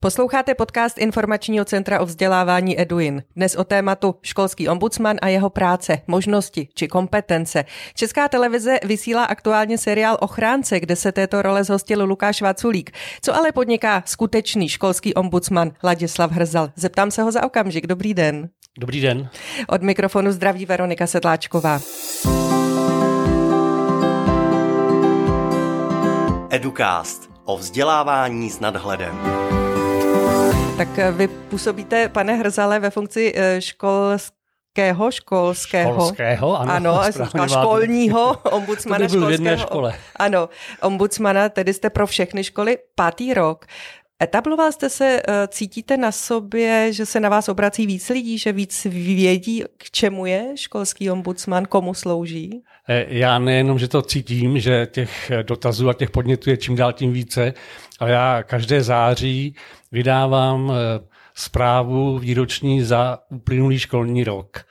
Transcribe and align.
Posloucháte 0.00 0.54
podcast 0.54 0.98
Informačního 0.98 1.64
centra 1.64 2.00
o 2.00 2.06
vzdělávání 2.06 2.80
Eduin. 2.80 3.22
Dnes 3.36 3.56
o 3.56 3.64
tématu 3.64 4.14
školský 4.22 4.68
ombudsman 4.68 5.16
a 5.22 5.28
jeho 5.28 5.50
práce, 5.50 6.02
možnosti 6.06 6.68
či 6.74 6.88
kompetence. 6.88 7.64
Česká 7.94 8.28
televize 8.28 8.78
vysílá 8.84 9.24
aktuálně 9.24 9.78
seriál 9.78 10.18
Ochránce, 10.20 10.80
kde 10.80 10.96
se 10.96 11.12
této 11.12 11.42
role 11.42 11.64
zhostil 11.64 12.04
Lukáš 12.04 12.42
Vaculík. 12.42 12.90
Co 13.22 13.36
ale 13.36 13.52
podniká 13.52 14.02
skutečný 14.06 14.68
školský 14.68 15.14
ombudsman 15.14 15.72
Ladislav 15.84 16.30
Hrzal? 16.30 16.70
Zeptám 16.76 17.10
se 17.10 17.22
ho 17.22 17.32
za 17.32 17.42
okamžik. 17.44 17.86
Dobrý 17.86 18.14
den. 18.14 18.48
Dobrý 18.78 19.00
den. 19.00 19.28
Od 19.68 19.82
mikrofonu 19.82 20.32
zdraví 20.32 20.66
Veronika 20.66 21.06
Sedláčková. 21.06 21.80
Educast 26.50 27.30
o 27.44 27.56
vzdělávání 27.56 28.50
s 28.50 28.60
nadhledem. 28.60 29.45
Tak 30.76 30.98
eh, 30.98 31.12
vy 31.12 31.28
působíte, 31.28 32.08
pane 32.08 32.34
Hrzale, 32.34 32.78
ve 32.78 32.90
funkci 32.90 33.32
eh, 33.36 33.60
školského, 33.60 35.10
školského. 35.10 35.92
Školského, 35.92 36.60
ano. 36.60 36.72
Ano, 36.72 37.00
a 37.00 37.10
školního 37.48 38.36
ombudsmana 38.50 38.98
to 39.08 39.12
by 39.12 39.18
byl 39.18 39.20
školského. 39.20 39.28
v 39.28 39.32
jedné 39.32 39.58
škole. 39.58 39.94
Ano, 40.16 40.48
ombudsmana, 40.82 41.48
tedy 41.48 41.74
jste 41.74 41.90
pro 41.90 42.06
všechny 42.06 42.44
školy 42.44 42.78
pátý 42.94 43.34
rok. 43.34 43.66
Etabloval 44.22 44.72
jste 44.72 44.90
se, 44.90 45.22
eh, 45.28 45.48
cítíte 45.48 45.96
na 45.96 46.12
sobě, 46.12 46.92
že 46.92 47.06
se 47.06 47.20
na 47.20 47.28
vás 47.28 47.48
obrací 47.48 47.86
víc 47.86 48.08
lidí, 48.08 48.38
že 48.38 48.52
víc 48.52 48.84
vědí, 48.84 49.64
k 49.76 49.90
čemu 49.90 50.26
je 50.26 50.52
školský 50.54 51.10
ombudsman, 51.10 51.64
komu 51.64 51.94
slouží? 51.94 52.62
Já 53.08 53.38
nejenom, 53.38 53.78
že 53.78 53.88
to 53.88 54.02
cítím, 54.02 54.58
že 54.58 54.86
těch 54.86 55.30
dotazů 55.42 55.88
a 55.88 55.94
těch 55.94 56.10
podnětů 56.10 56.50
je 56.50 56.56
čím 56.56 56.76
dál 56.76 56.92
tím 56.92 57.12
více, 57.12 57.54
ale 57.98 58.10
já 58.10 58.42
každé 58.42 58.82
září 58.82 59.54
vydávám 59.92 60.72
zprávu 61.34 62.18
výroční 62.18 62.82
za 62.82 63.18
uplynulý 63.30 63.78
školní 63.78 64.24
rok. 64.24 64.64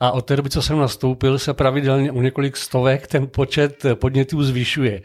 A 0.00 0.10
od 0.10 0.22
té 0.22 0.36
doby, 0.36 0.50
co 0.50 0.62
jsem 0.62 0.78
nastoupil, 0.78 1.38
se 1.38 1.54
pravidelně 1.54 2.12
u 2.12 2.22
několik 2.22 2.56
stovek 2.56 3.06
ten 3.06 3.26
počet 3.26 3.82
podnětů 3.94 4.42
zvyšuje. 4.42 5.02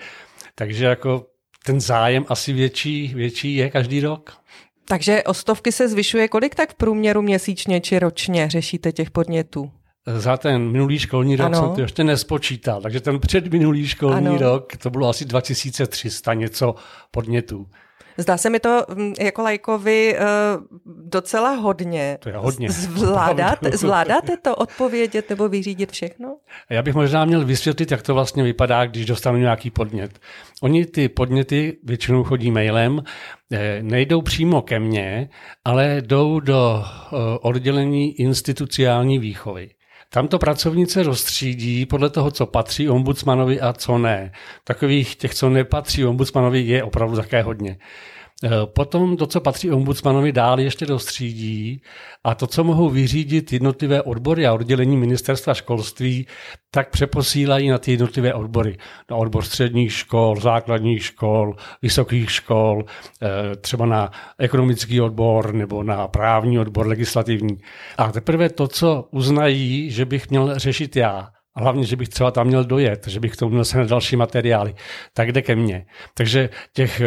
Takže 0.55 0.85
jako 0.85 1.25
ten 1.65 1.81
zájem 1.81 2.25
asi 2.29 2.53
větší, 2.53 3.13
větší 3.15 3.55
je 3.55 3.69
každý 3.69 3.99
rok. 3.99 4.33
Takže 4.87 5.23
o 5.23 5.33
stovky 5.33 5.71
se 5.71 5.87
zvyšuje 5.87 6.27
kolik 6.27 6.55
tak 6.55 6.71
v 6.71 6.75
průměru 6.75 7.21
měsíčně 7.21 7.81
či 7.81 7.99
ročně 7.99 8.49
řešíte 8.49 8.91
těch 8.91 9.11
podnětů? 9.11 9.71
Za 10.17 10.37
ten 10.37 10.71
minulý 10.71 10.99
školní 10.99 11.35
rok 11.35 11.45
ano. 11.45 11.59
jsem 11.59 11.75
to 11.75 11.81
ještě 11.81 12.03
nespočítal, 12.03 12.81
takže 12.81 13.01
ten 13.01 13.19
předminulý 13.19 13.87
školní 13.87 14.27
ano. 14.27 14.37
rok 14.37 14.77
to 14.77 14.89
bylo 14.89 15.09
asi 15.09 15.25
2300 15.25 16.33
něco 16.33 16.75
podnětů. 17.11 17.67
Zdá 18.21 18.37
se 18.37 18.49
mi 18.49 18.59
to 18.59 18.85
mm, 18.95 19.13
jako 19.19 19.41
lajkovi 19.41 20.15
uh, 20.17 20.79
docela 21.09 21.51
hodně. 21.51 22.17
To 22.21 22.29
je 22.29 22.37
hodně. 22.37 22.69
Zvládáte, 22.69 23.77
zvládáte 23.77 24.37
to 24.37 24.55
odpovědět 24.55 25.29
nebo 25.29 25.49
vyřídit 25.49 25.91
všechno? 25.91 26.37
Já 26.69 26.81
bych 26.81 26.95
možná 26.95 27.25
měl 27.25 27.45
vysvětlit, 27.45 27.91
jak 27.91 28.01
to 28.01 28.13
vlastně 28.13 28.43
vypadá, 28.43 28.85
když 28.85 29.05
dostanu 29.05 29.37
nějaký 29.37 29.69
podnět. 29.69 30.19
Oni 30.61 30.85
ty 30.85 31.09
podněty 31.09 31.77
většinou 31.83 32.23
chodí 32.23 32.51
mailem, 32.51 33.03
eh, 33.51 33.79
nejdou 33.81 34.21
přímo 34.21 34.61
ke 34.61 34.79
mně, 34.79 35.29
ale 35.65 36.01
jdou 36.01 36.39
do 36.39 36.83
eh, 36.83 37.15
oddělení 37.41 38.19
instituciální 38.19 39.19
výchovy. 39.19 39.69
Tamto 40.13 40.39
pracovnice 40.39 41.03
rozstřídí 41.03 41.85
podle 41.85 42.09
toho, 42.09 42.31
co 42.31 42.45
patří 42.45 42.89
ombudsmanovi 42.89 43.61
a 43.61 43.73
co 43.73 43.97
ne. 43.97 44.31
Takových 44.63 45.15
těch, 45.15 45.35
co 45.35 45.49
nepatří 45.49 46.05
ombudsmanovi, 46.05 46.61
je 46.61 46.83
opravdu 46.83 47.15
také 47.15 47.41
hodně. 47.41 47.77
Eh, 48.43 48.49
potom 48.65 49.17
to, 49.17 49.27
co 49.27 49.41
patří 49.41 49.71
ombudsmanovi, 49.71 50.31
dál 50.31 50.59
ještě 50.59 50.85
dostřídí 50.85 51.81
a 52.23 52.35
to, 52.35 52.47
co 52.47 52.63
mohou 52.63 52.89
vyřídit 52.89 53.53
jednotlivé 53.53 54.01
odbory 54.01 54.47
a 54.47 54.53
oddělení 54.53 54.97
ministerstva 54.97 55.53
školství, 55.53 56.27
tak 56.71 56.89
přeposílají 56.89 57.69
na 57.69 57.77
ty 57.77 57.91
jednotlivé 57.91 58.33
odbory. 58.33 58.77
Na 59.11 59.17
odbor 59.17 59.43
středních 59.43 59.93
škol, 59.93 60.35
základních 60.35 61.05
škol, 61.05 61.55
vysokých 61.81 62.31
škol, 62.31 62.85
eh, 63.21 63.55
třeba 63.55 63.85
na 63.85 64.11
ekonomický 64.37 65.01
odbor 65.01 65.53
nebo 65.53 65.83
na 65.83 66.07
právní 66.07 66.59
odbor 66.59 66.87
legislativní. 66.87 67.57
A 67.97 68.11
teprve 68.11 68.49
to, 68.49 68.67
co 68.67 69.07
uznají, 69.11 69.91
že 69.91 70.05
bych 70.05 70.29
měl 70.29 70.59
řešit 70.59 70.95
já, 70.95 71.29
a 71.55 71.61
hlavně, 71.61 71.83
že 71.83 71.95
bych 71.95 72.09
třeba 72.09 72.31
tam 72.31 72.47
měl 72.47 72.63
dojet, 72.63 73.07
že 73.07 73.19
bych 73.19 73.33
k 73.33 73.35
tomu 73.35 73.51
měl 73.51 73.63
na 73.75 73.83
další 73.83 74.15
materiály, 74.15 74.75
tak 75.13 75.31
jde 75.31 75.41
ke 75.41 75.55
mně. 75.55 75.85
Takže 76.13 76.49
těch, 76.73 77.01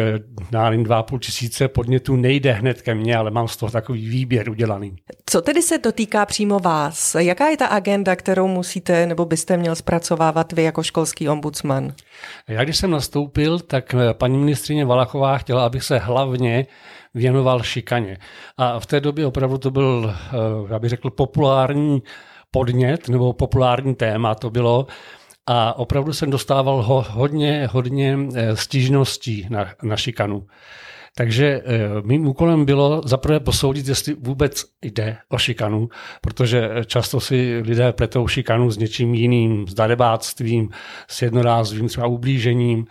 nevím, 0.51 0.83
dva 0.83 1.03
půl 1.03 1.19
tisíce 1.19 1.67
podnětů 1.67 2.15
nejde 2.15 2.51
hned 2.51 2.81
ke 2.81 2.95
mně, 2.95 3.17
ale 3.17 3.31
mám 3.31 3.47
z 3.47 3.57
toho 3.57 3.71
takový 3.71 4.09
výběr 4.09 4.49
udělaný. 4.49 4.95
Co 5.25 5.41
tedy 5.41 5.61
se 5.61 5.77
dotýká 5.77 6.25
přímo 6.25 6.59
vás? 6.59 7.15
Jaká 7.15 7.47
je 7.47 7.57
ta 7.57 7.67
agenda, 7.67 8.15
kterou 8.15 8.47
musíte 8.47 9.05
nebo 9.05 9.25
byste 9.25 9.57
měl 9.57 9.75
zpracovávat 9.75 10.51
vy 10.53 10.63
jako 10.63 10.83
školský 10.83 11.29
ombudsman? 11.29 11.93
Já 12.47 12.63
když 12.63 12.77
jsem 12.77 12.91
nastoupil, 12.91 13.59
tak 13.59 13.95
paní 14.13 14.37
ministrině 14.37 14.85
Valachová 14.85 15.37
chtěla, 15.37 15.65
abych 15.65 15.83
se 15.83 15.97
hlavně 15.97 16.65
věnoval 17.13 17.63
šikaně. 17.63 18.17
A 18.57 18.79
v 18.79 18.85
té 18.85 18.99
době 18.99 19.25
opravdu 19.25 19.57
to 19.57 19.71
byl, 19.71 20.13
eh, 20.15 20.73
já 20.73 20.79
bych 20.79 20.89
řekl, 20.89 21.09
populární 21.09 22.03
podnět 22.55 23.09
nebo 23.09 23.33
populární 23.33 23.95
téma 23.95 24.35
to 24.35 24.49
bylo. 24.49 24.87
A 25.47 25.77
opravdu 25.77 26.13
jsem 26.13 26.29
dostával 26.29 26.81
ho, 26.81 27.05
hodně, 27.09 27.67
hodně 27.71 28.17
eh, 28.35 28.55
stížností 28.55 29.47
na, 29.49 29.67
na 29.83 29.97
šikanu. 29.97 30.47
Takže 31.15 31.45
eh, 31.45 31.61
mým 32.03 32.27
úkolem 32.27 32.65
bylo 32.65 33.01
zaprvé 33.05 33.39
posoudit, 33.39 33.87
jestli 33.87 34.13
vůbec 34.13 34.65
jde 34.81 35.17
o 35.29 35.37
šikanu, 35.37 35.89
protože 36.21 36.69
často 36.85 37.19
si 37.19 37.61
lidé 37.65 37.93
pletou 37.93 38.27
šikanu 38.27 38.71
s 38.71 38.77
něčím 38.77 39.13
jiným, 39.13 39.67
s 39.67 39.73
darebáctvím, 39.73 40.69
s 41.07 41.21
jednorázovým 41.21 41.87
třeba 41.87 42.07
ublížením, 42.07 42.85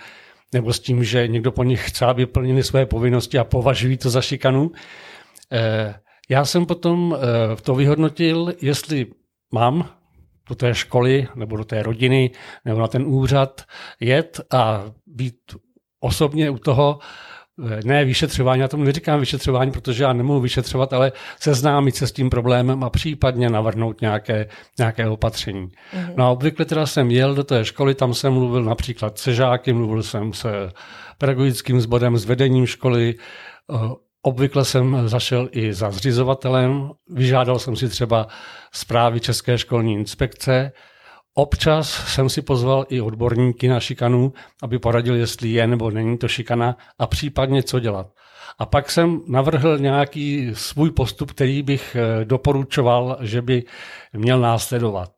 nebo 0.53 0.73
s 0.73 0.81
tím, 0.81 1.05
že 1.05 1.29
někdo 1.29 1.53
po 1.53 1.65
nich 1.65 1.89
chce, 1.89 2.07
aby 2.07 2.27
plnili 2.27 2.63
své 2.63 2.87
povinnosti 2.87 3.39
a 3.39 3.45
považují 3.45 3.97
to 3.97 4.11
za 4.11 4.21
šikanu. 4.21 4.73
Eh, 5.53 5.95
já 6.29 6.45
jsem 6.45 6.67
potom 6.67 7.17
to 7.63 7.75
vyhodnotil, 7.75 8.53
jestli 8.61 9.07
mám 9.53 9.89
do 10.49 10.55
té 10.55 10.75
školy 10.75 11.29
nebo 11.35 11.57
do 11.57 11.65
té 11.65 11.83
rodiny 11.83 12.31
nebo 12.65 12.81
na 12.81 12.89
ten 12.89 13.03
úřad 13.07 13.63
jet 14.01 14.41
a 14.53 14.85
být 15.07 15.35
osobně 16.01 16.51
u 16.51 16.59
toho, 16.59 16.99
eh, 17.67 17.81
ne 17.85 18.05
vyšetřování, 18.05 18.61
já 18.61 18.69
tomu 18.69 18.85
neříkám 18.85 19.21
vyšetřování, 19.21 19.71
protože 19.71 20.03
já 20.03 20.13
nemohu 20.13 20.41
vyšetřovat, 20.41 20.93
ale 20.93 21.13
seznámit 21.41 21.97
se 21.97 22.07
s 22.07 22.13
tím 22.13 22.31
problémem 22.31 22.85
a 22.85 22.91
případně 22.91 23.51
navrhnout 23.51 24.01
nějaké, 24.01 24.49
nějaké 24.79 25.09
opatření. 25.09 25.67
Mm-hmm. 25.67 26.15
No 26.17 26.25
a 26.25 26.31
obvykle 26.31 26.65
teda 26.65 26.87
jsem 26.87 27.11
jel 27.11 27.35
do 27.35 27.45
té 27.45 27.65
školy, 27.65 27.95
tam 27.95 28.15
jsem 28.15 28.33
mluvil 28.33 28.65
například 28.65 29.19
se 29.19 29.35
žáky, 29.35 29.73
mluvil 29.73 30.03
jsem 30.03 30.33
se 30.33 30.49
pedagogickým 31.19 31.81
sborem, 31.81 32.17
s 32.17 32.25
vedením 32.25 32.67
školy, 32.67 33.15
eh, 33.73 34.04
Obvykle 34.27 34.65
jsem 34.65 35.09
zašel 35.09 35.49
i 35.53 35.73
za 35.73 35.91
zřizovatelem, 35.91 36.91
vyžádal 37.11 37.59
jsem 37.59 37.77
si 37.77 37.89
třeba 37.89 38.27
zprávy 38.73 39.21
České 39.21 39.59
školní 39.59 39.95
inspekce. 39.95 40.73
Občas 41.35 42.15
jsem 42.15 42.29
si 42.29 42.43
pozval 42.43 42.87
i 42.89 43.01
odborníky 43.01 43.69
na 43.69 43.81
šikanu, 43.81 44.33
aby 44.63 44.79
poradili, 44.79 45.19
jestli 45.19 45.49
je 45.49 45.67
nebo 45.67 45.91
není 45.91 46.19
to 46.19 46.29
šikana 46.29 46.77
a 46.99 47.07
případně 47.07 47.63
co 47.63 47.81
dělat. 47.81 48.07
A 48.59 48.67
pak 48.67 48.91
jsem 48.91 49.21
navrhl 49.29 49.79
nějaký 49.79 50.51
svůj 50.55 50.91
postup, 50.91 51.31
který 51.31 51.63
bych 51.63 51.97
eh, 51.97 52.25
doporučoval, 52.25 53.19
že 53.21 53.43
by 53.43 53.65
měl 54.13 54.41
následovat. 54.41 55.11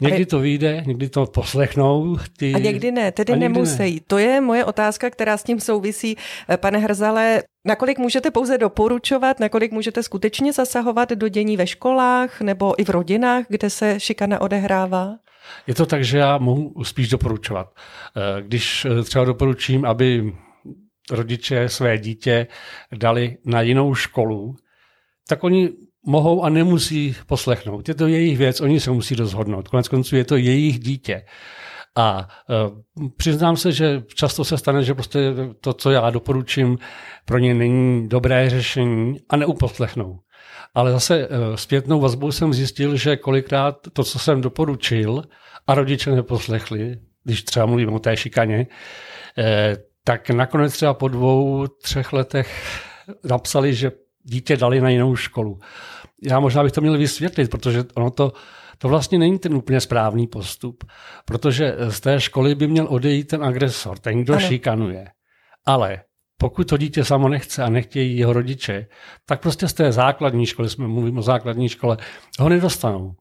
Někdy 0.00 0.26
to 0.26 0.38
vyjde, 0.38 0.82
někdy 0.86 1.08
to 1.08 1.26
poslechnou. 1.26 2.16
Ty... 2.36 2.54
A 2.54 2.58
někdy 2.58 2.92
ne, 2.92 3.12
tedy 3.12 3.32
někdy 3.32 3.48
nemusí. 3.48 3.94
Ne. 3.94 4.00
To 4.06 4.18
je 4.18 4.40
moje 4.40 4.64
otázka, 4.64 5.10
která 5.10 5.36
s 5.36 5.42
tím 5.42 5.60
souvisí. 5.60 6.16
Eh, 6.48 6.56
pane 6.56 6.78
Hrzale, 6.78 7.42
nakolik 7.64 7.98
můžete 7.98 8.30
pouze 8.30 8.58
doporučovat, 8.58 9.40
nakolik 9.40 9.72
můžete 9.72 10.02
skutečně 10.02 10.52
zasahovat 10.52 11.10
do 11.10 11.28
dění 11.28 11.56
ve 11.56 11.66
školách 11.66 12.40
nebo 12.40 12.80
i 12.80 12.84
v 12.84 12.88
rodinách, 12.88 13.44
kde 13.48 13.70
se 13.70 14.00
šikana 14.00 14.40
odehrává? 14.40 15.16
Je 15.66 15.74
to 15.74 15.86
tak, 15.86 16.04
že 16.04 16.18
já 16.18 16.38
mohu 16.38 16.84
spíš 16.84 17.08
doporučovat. 17.08 17.66
Eh, 18.16 18.42
když 18.42 18.84
eh, 18.84 19.02
třeba 19.02 19.24
doporučím, 19.24 19.84
aby 19.84 20.32
rodiče 21.10 21.68
své 21.68 21.98
dítě 21.98 22.46
dali 22.92 23.36
na 23.44 23.62
jinou 23.62 23.94
školu, 23.94 24.56
tak 25.28 25.44
oni 25.44 25.70
mohou 26.08 26.42
a 26.44 26.48
nemusí 26.48 27.16
poslechnout. 27.26 27.88
Je 27.88 27.94
to 27.94 28.06
jejich 28.06 28.38
věc, 28.38 28.60
oni 28.60 28.80
se 28.80 28.90
musí 28.90 29.14
rozhodnout. 29.14 29.68
Konec 29.68 29.88
konců 29.88 30.16
je 30.16 30.24
to 30.24 30.36
jejich 30.36 30.78
dítě. 30.78 31.24
A 31.96 32.28
e, 32.50 32.54
přiznám 33.16 33.56
se, 33.56 33.72
že 33.72 34.02
často 34.14 34.44
se 34.44 34.58
stane, 34.58 34.84
že 34.84 34.94
prostě 34.94 35.34
to, 35.60 35.72
co 35.72 35.90
já 35.90 36.10
doporučím, 36.10 36.78
pro 37.24 37.38
ně 37.38 37.54
není 37.54 38.08
dobré 38.08 38.50
řešení 38.50 39.16
a 39.28 39.36
neuposlechnou. 39.36 40.18
Ale 40.74 40.92
zase 40.92 41.18
e, 41.18 41.28
zpětnou 41.56 42.00
vazbou 42.00 42.32
jsem 42.32 42.54
zjistil, 42.54 42.96
že 42.96 43.16
kolikrát 43.16 43.76
to, 43.92 44.04
co 44.04 44.18
jsem 44.18 44.40
doporučil, 44.40 45.22
a 45.66 45.74
rodiče 45.74 46.10
neposlechli, 46.10 46.96
když 47.24 47.42
třeba 47.42 47.66
mluvím 47.66 47.92
o 47.92 47.98
té 47.98 48.16
šikaně, 48.16 48.66
e, 49.38 49.76
tak 50.04 50.30
nakonec 50.30 50.72
třeba 50.72 50.94
po 50.94 51.08
dvou, 51.08 51.66
třech 51.66 52.12
letech 52.12 52.80
napsali, 53.24 53.74
že 53.74 53.92
dítě 54.28 54.56
dali 54.56 54.80
na 54.80 54.88
jinou 54.88 55.16
školu. 55.16 55.58
Já 56.22 56.40
možná 56.40 56.62
bych 56.62 56.72
to 56.72 56.80
měl 56.80 56.98
vysvětlit, 56.98 57.50
protože 57.50 57.84
ono 57.94 58.10
to, 58.10 58.32
to 58.78 58.88
vlastně 58.88 59.18
není 59.18 59.38
ten 59.38 59.54
úplně 59.54 59.80
správný 59.80 60.26
postup, 60.26 60.84
protože 61.24 61.76
z 61.88 62.00
té 62.00 62.20
školy 62.20 62.54
by 62.54 62.66
měl 62.66 62.86
odejít 62.90 63.28
ten 63.28 63.44
agresor, 63.44 63.98
ten, 63.98 64.22
kdo 64.22 64.34
ano. 64.34 64.46
šikanuje. 64.46 65.06
Ale 65.66 66.00
pokud 66.38 66.68
to 66.68 66.76
dítě 66.76 67.04
samo 67.04 67.28
nechce 67.28 67.62
a 67.62 67.68
nechtějí 67.68 68.18
jeho 68.18 68.32
rodiče, 68.32 68.86
tak 69.26 69.40
prostě 69.40 69.68
z 69.68 69.72
té 69.72 69.92
základní 69.92 70.46
školy, 70.46 70.68
jsme 70.68 70.88
mluvím 70.88 71.18
o 71.18 71.22
základní 71.22 71.68
škole, 71.68 71.96
ho 72.38 72.48
nedostanou. 72.48 73.12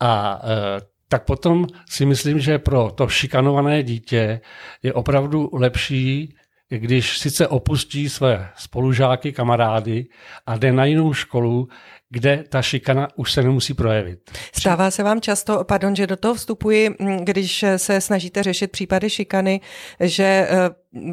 A 0.00 0.40
e, 0.44 0.80
tak 1.08 1.24
potom 1.24 1.66
si 1.88 2.06
myslím, 2.06 2.38
že 2.40 2.58
pro 2.58 2.90
to 2.90 3.08
šikanované 3.08 3.82
dítě 3.82 4.40
je 4.82 4.92
opravdu 4.92 5.50
lepší, 5.52 6.36
když 6.78 7.18
sice 7.18 7.48
opustí 7.48 8.08
své 8.08 8.48
spolužáky, 8.56 9.32
kamarády 9.32 10.06
a 10.46 10.56
jde 10.56 10.72
na 10.72 10.84
jinou 10.84 11.12
školu, 11.12 11.68
kde 12.10 12.44
ta 12.48 12.62
šikana 12.62 13.08
už 13.16 13.32
se 13.32 13.42
nemusí 13.42 13.74
projevit. 13.74 14.18
Stává 14.54 14.90
se 14.90 15.02
vám 15.02 15.20
často, 15.20 15.64
pardon, 15.64 15.96
že 15.96 16.06
do 16.06 16.16
toho 16.16 16.34
vstupuji, 16.34 16.90
když 17.20 17.64
se 17.76 18.00
snažíte 18.00 18.42
řešit 18.42 18.70
případy 18.70 19.10
šikany, 19.10 19.60
že 20.00 20.24
e, 20.24 20.48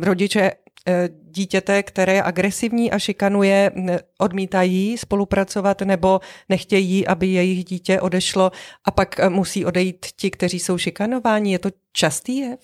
rodiče 0.01 0.51
Eh, 0.89 1.09
dítěte, 1.21 1.83
které 1.83 2.13
je 2.13 2.23
agresivní 2.23 2.91
a 2.91 2.99
šikanuje, 2.99 3.71
odmítají 4.17 4.97
spolupracovat 4.97 5.81
nebo 5.81 6.19
nechtějí, 6.49 7.07
aby 7.07 7.27
jejich 7.27 7.65
dítě 7.65 8.01
odešlo 8.01 8.51
a 8.85 8.91
pak 8.91 9.19
eh, 9.19 9.29
musí 9.29 9.65
odejít 9.65 10.05
ti, 10.15 10.31
kteří 10.31 10.59
jsou 10.59 10.77
šikanováni. 10.77 11.51
Je 11.51 11.59
to 11.59 11.69
častý 11.93 12.37
jev? 12.37 12.59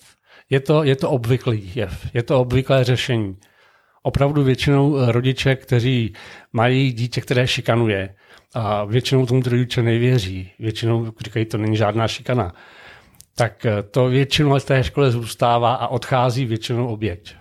Je 0.50 0.60
to, 0.60 0.84
je 0.84 0.96
to 0.96 1.10
obvyklý 1.10 1.72
jev, 1.74 2.06
je 2.14 2.22
to 2.22 2.40
obvyklé 2.40 2.84
řešení. 2.84 3.36
Opravdu 4.02 4.44
většinou 4.44 4.98
eh, 4.98 5.12
rodiče, 5.12 5.56
kteří 5.56 6.12
mají 6.52 6.92
dítě, 6.92 7.20
které 7.20 7.46
šikanuje, 7.46 8.14
a 8.54 8.84
většinou 8.84 9.26
tomu 9.26 9.42
rodiče 9.46 9.82
nevěří, 9.82 10.50
většinou 10.58 11.12
říkají, 11.24 11.46
to 11.46 11.58
není 11.58 11.76
žádná 11.76 12.08
šikana, 12.08 12.54
tak 13.34 13.66
to 13.90 14.08
většinou 14.08 14.58
v 14.58 14.64
té 14.64 14.84
škole 14.84 15.10
zůstává 15.10 15.74
a 15.74 15.86
odchází 15.86 16.44
většinou 16.44 16.86
oběť 16.86 17.34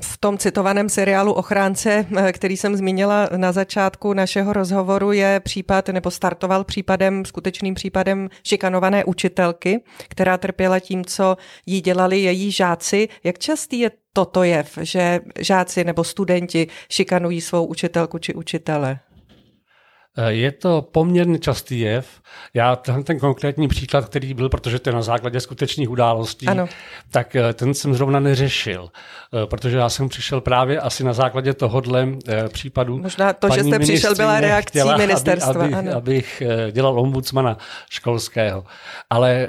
v 0.00 0.18
tom 0.18 0.38
citovaném 0.38 0.88
seriálu 0.88 1.32
Ochránce, 1.32 2.06
který 2.32 2.56
jsem 2.56 2.76
zmínila 2.76 3.28
na 3.36 3.52
začátku 3.52 4.14
našeho 4.14 4.52
rozhovoru, 4.52 5.12
je 5.12 5.40
případ, 5.40 5.88
nebo 5.88 6.10
startoval 6.10 6.64
případem, 6.64 7.24
skutečným 7.24 7.74
případem 7.74 8.28
šikanované 8.44 9.04
učitelky, 9.04 9.80
která 10.08 10.38
trpěla 10.38 10.80
tím, 10.80 11.04
co 11.04 11.36
jí 11.66 11.80
dělali 11.80 12.18
její 12.18 12.50
žáci. 12.52 13.08
Jak 13.24 13.38
častý 13.38 13.78
je 13.78 13.90
toto 14.12 14.42
jev, 14.42 14.78
že 14.80 15.20
žáci 15.38 15.84
nebo 15.84 16.04
studenti 16.04 16.68
šikanují 16.90 17.40
svou 17.40 17.66
učitelku 17.66 18.18
či 18.18 18.34
učitele? 18.34 18.98
Eh, 20.16 20.32
je 20.32 20.52
to 20.52 20.82
poměrně 20.82 21.38
častý 21.38 21.80
jev. 21.80 22.06
Já 22.54 22.76
ten, 22.76 23.04
ten 23.04 23.18
konkrétní 23.18 23.68
příklad, 23.68 24.04
který 24.04 24.34
byl, 24.34 24.48
protože 24.48 24.78
to 24.78 24.90
je 24.90 24.94
na 24.94 25.02
základě 25.02 25.40
skutečných 25.40 25.90
událostí, 25.90 26.46
ano. 26.46 26.68
tak 27.10 27.36
eh, 27.36 27.52
ten 27.52 27.74
jsem 27.74 27.94
zrovna 27.94 28.20
neřešil, 28.20 28.88
eh, 28.92 29.46
protože 29.46 29.76
já 29.76 29.88
jsem 29.88 30.08
přišel 30.08 30.40
právě 30.40 30.80
asi 30.80 31.04
na 31.04 31.12
základě 31.12 31.54
tohohle 31.54 32.08
případu. 32.48 32.98
Možná 32.98 33.32
to, 33.32 33.48
že 33.54 33.64
jste 33.64 33.78
přišel, 33.78 34.14
byla 34.14 34.40
reakcí 34.40 34.70
chtěla, 34.70 34.96
ministerstva. 34.96 35.64
Aby, 35.64 35.74
aby, 35.74 35.88
ano. 35.88 35.96
Abych 35.96 36.42
dělal 36.70 37.00
ombudsmana 37.00 37.58
školského. 37.90 38.64
Ale 39.10 39.48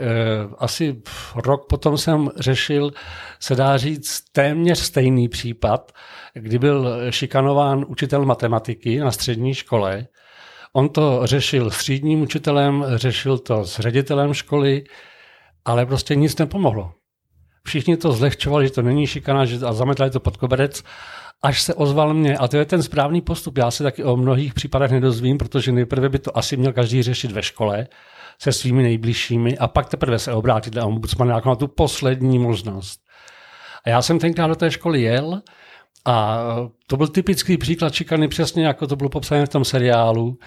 asi 0.58 0.96
rok 1.36 1.68
potom 1.68 1.98
jsem 1.98 2.30
řešil, 2.40 2.92
se 3.40 3.56
dá 3.56 3.78
říct, 3.78 4.22
téměř 4.32 4.80
stejný 4.80 5.30
případ, 5.30 5.92
kdy 6.34 6.60
byl 6.60 6.98
šikanován 7.10 7.86
učitel 7.88 8.26
matematiky 8.26 9.00
na 9.00 9.12
střední 9.12 9.54
škole, 9.54 10.08
On 10.76 10.90
to 10.90 11.22
řešil 11.24 11.72
s 11.72 11.78
třídním 11.78 12.22
učitelem, 12.22 12.86
řešil 12.96 13.38
to 13.38 13.66
s 13.66 13.80
ředitelem 13.80 14.34
školy, 14.34 14.84
ale 15.66 15.86
prostě 15.86 16.16
nic 16.16 16.38
nepomohlo. 16.38 16.94
Všichni 17.66 17.98
to 17.98 18.12
zlehčovali, 18.12 18.66
že 18.66 18.72
to 18.72 18.82
není 18.82 19.08
šikana 19.08 19.46
že, 19.46 19.66
a 19.66 19.74
zametali 19.74 20.10
to 20.10 20.20
pod 20.20 20.38
koberec, 20.38 20.84
až 21.44 21.62
se 21.62 21.74
ozval 21.74 22.14
mě. 22.14 22.38
A 22.38 22.48
to 22.48 22.58
je 22.58 22.66
ten 22.66 22.84
správný 22.84 23.22
postup. 23.22 23.58
Já 23.58 23.72
se 23.72 23.84
taky 23.84 24.04
o 24.04 24.18
mnohých 24.18 24.54
případech 24.54 24.92
nedozvím, 24.92 25.38
protože 25.38 25.72
nejprve 25.72 26.10
by 26.10 26.20
to 26.20 26.38
asi 26.38 26.58
měl 26.58 26.74
každý 26.74 27.04
řešit 27.04 27.32
ve 27.32 27.44
škole 27.44 27.88
se 28.42 28.52
svými 28.52 28.84
nejbližšími 28.84 29.58
a 29.58 29.68
pak 29.68 29.90
teprve 29.90 30.20
se 30.20 30.34
obrátit 30.34 30.76
na 30.76 30.86
ombudsmana 30.86 31.36
jako 31.36 31.50
na 31.50 31.56
tu 31.56 31.68
poslední 31.68 32.40
možnost. 32.40 33.00
A 33.86 33.90
já 33.90 34.02
jsem 34.02 34.20
tenkrát 34.20 34.48
do 34.48 34.56
té 34.56 34.72
školy 34.72 35.02
jel 35.02 35.42
a 36.06 36.38
to 36.88 36.98
byl 36.98 37.08
typický 37.08 37.58
příklad 37.58 37.94
šikany, 37.94 38.28
přesně 38.28 38.66
jako 38.66 38.88
to 38.88 38.96
bylo 38.96 39.10
popsané 39.10 39.46
v 39.46 39.50
tom 39.50 39.66
seriálu. 39.66 40.38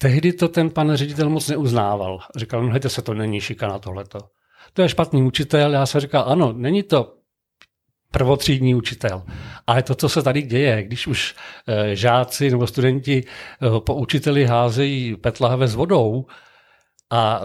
Tehdy 0.00 0.32
to 0.32 0.48
ten 0.48 0.70
pan 0.70 0.94
ředitel 0.94 1.30
moc 1.30 1.48
neuznával. 1.48 2.18
Říkal, 2.36 2.62
no 2.62 2.70
hejte 2.70 2.88
se, 2.88 3.02
to 3.02 3.14
není 3.14 3.40
šikana 3.40 3.78
tohleto. 3.78 4.18
To 4.72 4.82
je 4.82 4.88
špatný 4.88 5.22
učitel. 5.22 5.72
Já 5.72 5.86
jsem 5.86 6.00
říkal, 6.00 6.24
ano, 6.26 6.52
není 6.52 6.82
to 6.82 7.14
prvotřídní 8.10 8.74
učitel. 8.74 9.22
Ale 9.66 9.82
to, 9.82 9.94
co 9.94 10.08
se 10.08 10.22
tady 10.22 10.42
děje, 10.42 10.82
když 10.82 11.06
už 11.06 11.34
e, 11.68 11.96
žáci 11.96 12.50
nebo 12.50 12.66
studenti 12.66 13.24
e, 13.24 13.80
po 13.80 13.94
učiteli 13.94 14.44
házejí 14.44 15.16
petlahve 15.16 15.68
s 15.68 15.74
vodou, 15.74 16.26
a 17.10 17.40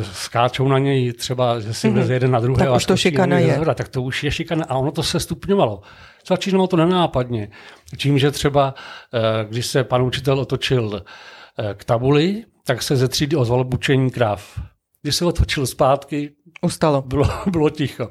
e, 0.00 0.04
skáčou 0.04 0.68
na 0.68 0.78
něj 0.78 1.12
třeba, 1.12 1.60
že 1.60 1.74
si 1.74 1.88
mm-hmm. 1.88 1.92
vleze 1.92 2.12
jeden 2.12 2.30
na 2.30 2.40
druhé. 2.40 2.66
Tak 2.66 2.76
už 2.76 2.86
to 2.86 2.96
šikana 2.96 3.38
je. 3.38 3.54
Zhora, 3.54 3.74
tak 3.74 3.88
to 3.88 4.02
už 4.02 4.24
je 4.24 4.30
šikana 4.30 4.64
a 4.68 4.76
ono 4.76 4.92
to 4.92 5.02
se 5.02 5.20
stupňovalo. 5.20 5.80
Začínalo 6.28 6.66
to 6.66 6.76
nenápadně. 6.76 7.50
Čím, 7.96 8.18
že 8.18 8.30
třeba, 8.30 8.74
e, 9.14 9.44
když 9.44 9.66
se 9.66 9.84
pan 9.84 10.02
učitel 10.02 10.40
otočil 10.40 11.02
e, 11.58 11.74
k 11.74 11.84
tabuli, 11.84 12.44
tak 12.66 12.82
se 12.82 12.96
ze 12.96 13.08
třídy 13.08 13.36
ozvalo 13.36 13.64
bučení 13.64 14.10
krav. 14.10 14.60
Když 15.02 15.16
se 15.16 15.24
otočil 15.24 15.66
zpátky, 15.66 16.30
Ustalo. 16.62 17.02
Bylo, 17.02 17.24
bylo 17.50 17.70
ticho. 17.70 18.10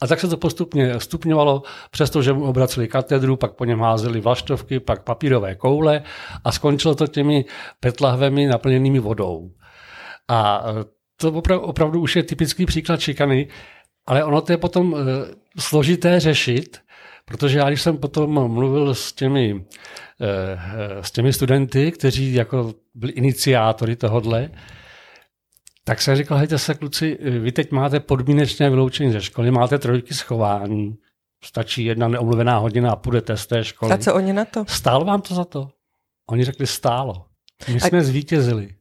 A 0.00 0.06
tak 0.06 0.20
se 0.20 0.28
to 0.28 0.36
postupně 0.36 1.00
stupňovalo, 1.00 1.62
přestože 1.90 2.32
mu 2.32 2.44
obraceli 2.44 2.88
katedru, 2.88 3.36
pak 3.36 3.52
po 3.52 3.64
něm 3.64 3.80
házeli 3.80 4.20
vlaštovky, 4.20 4.80
pak 4.80 5.02
papírové 5.02 5.54
koule 5.54 6.02
a 6.44 6.52
skončilo 6.52 6.94
to 6.94 7.06
těmi 7.06 7.44
petlahvemi 7.80 8.46
naplněnými 8.46 8.98
vodou. 8.98 9.50
A 10.28 10.64
e, 10.70 10.84
to 11.16 11.32
opravdu, 11.32 11.64
opravdu 11.64 12.00
už 12.00 12.16
je 12.16 12.22
typický 12.22 12.66
příklad 12.66 13.00
šikany, 13.00 13.48
ale 14.06 14.24
ono 14.24 14.40
to 14.40 14.52
je 14.52 14.56
potom 14.56 14.92
uh, 14.92 15.00
složité 15.58 16.20
řešit, 16.20 16.80
protože 17.24 17.58
já 17.58 17.68
když 17.68 17.82
jsem 17.82 17.98
potom 17.98 18.52
mluvil 18.52 18.94
s 18.94 19.12
těmi, 19.12 19.54
uh, 19.54 19.62
s 21.00 21.10
těmi 21.10 21.32
studenty, 21.32 21.92
kteří 21.92 22.34
jako 22.34 22.74
byli 22.94 23.12
iniciátory 23.12 23.96
tohodle, 23.96 24.50
tak 25.84 26.02
jsem 26.02 26.16
říkal, 26.16 26.38
hejte 26.38 26.58
se 26.58 26.74
kluci, 26.74 27.18
vy 27.20 27.52
teď 27.52 27.72
máte 27.72 28.00
podmínečné 28.00 28.70
vyloučení 28.70 29.12
ze 29.12 29.20
školy, 29.20 29.50
máte 29.50 29.78
trojky 29.78 30.14
schování, 30.14 30.96
stačí 31.44 31.84
jedna 31.84 32.08
neomluvená 32.08 32.58
hodina 32.58 32.92
a 32.92 32.96
půjdete 32.96 33.36
z 33.36 33.46
té 33.46 33.64
školy. 33.64 33.92
A 33.92 33.98
co 33.98 34.14
oni 34.14 34.32
na 34.32 34.44
to? 34.44 34.64
Stálo 34.68 35.04
vám 35.04 35.20
to 35.20 35.34
za 35.34 35.44
to? 35.44 35.68
Oni 36.30 36.44
řekli, 36.44 36.66
stálo. 36.66 37.26
My 37.72 37.80
jsme 37.80 37.98
a... 37.98 38.02
zvítězili. 38.02 38.74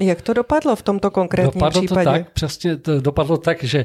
Jak 0.00 0.22
to 0.22 0.32
dopadlo 0.32 0.76
v 0.76 0.82
tomto 0.82 1.10
konkrétním 1.10 1.60
dopadlo 1.60 1.82
případě? 1.82 2.04
To 2.04 2.10
tak, 2.10 2.32
přesně 2.32 2.76
to 2.76 3.00
dopadlo 3.00 3.36
tak, 3.36 3.64
že 3.64 3.84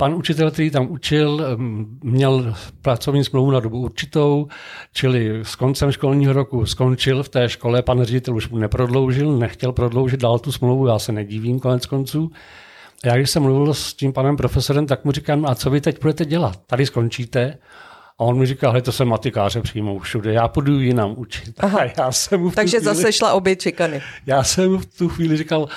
Pan 0.00 0.14
učitel, 0.14 0.50
který 0.50 0.70
tam 0.70 0.90
učil, 0.90 1.56
měl 2.02 2.54
pracovní 2.82 3.24
smlouvu 3.24 3.50
na 3.50 3.60
dobu 3.60 3.78
určitou, 3.80 4.48
čili 4.92 5.40
s 5.42 5.56
koncem 5.56 5.92
školního 5.92 6.32
roku 6.32 6.66
skončil 6.66 7.22
v 7.22 7.28
té 7.28 7.48
škole, 7.48 7.82
pan 7.82 8.02
ředitel 8.02 8.36
už 8.36 8.48
mu 8.48 8.58
neprodloužil, 8.58 9.38
nechtěl 9.38 9.72
prodloužit 9.72 10.20
dál 10.20 10.38
tu 10.38 10.52
smlouvu, 10.52 10.86
já 10.86 10.98
se 10.98 11.12
nedívím 11.12 11.60
konec 11.60 11.86
konců. 11.86 12.30
A 13.04 13.06
já 13.06 13.16
když 13.16 13.30
jsem 13.30 13.42
mluvil 13.42 13.74
s 13.74 13.94
tím 13.94 14.12
panem 14.12 14.36
profesorem, 14.36 14.86
tak 14.86 15.04
mu 15.04 15.12
říkám, 15.12 15.46
a 15.46 15.54
co 15.54 15.70
vy 15.70 15.80
teď 15.80 16.00
budete 16.00 16.24
dělat? 16.24 16.60
Tady 16.66 16.86
skončíte? 16.86 17.58
A 18.20 18.24
on 18.24 18.38
mi 18.38 18.46
říká, 18.46 18.68
hele, 18.68 18.82
to 18.82 18.92
se 18.92 19.04
matikáře 19.04 19.60
přijmou 19.60 19.98
všude, 19.98 20.32
já 20.32 20.48
půjdu 20.48 20.80
jinam 20.80 21.14
učit. 21.16 21.54
Aha. 21.58 21.78
A 21.80 21.84
já 21.98 22.12
jsem 22.12 22.40
mu 22.40 22.50
Takže 22.50 22.78
chvíli, 22.78 22.94
zase 22.94 23.12
šla 23.12 23.32
obě 23.32 23.56
čekany. 23.56 24.02
Já 24.26 24.44
jsem 24.44 24.78
v 24.78 24.86
tu 24.86 25.08
chvíli 25.08 25.36
říkal, 25.36 25.68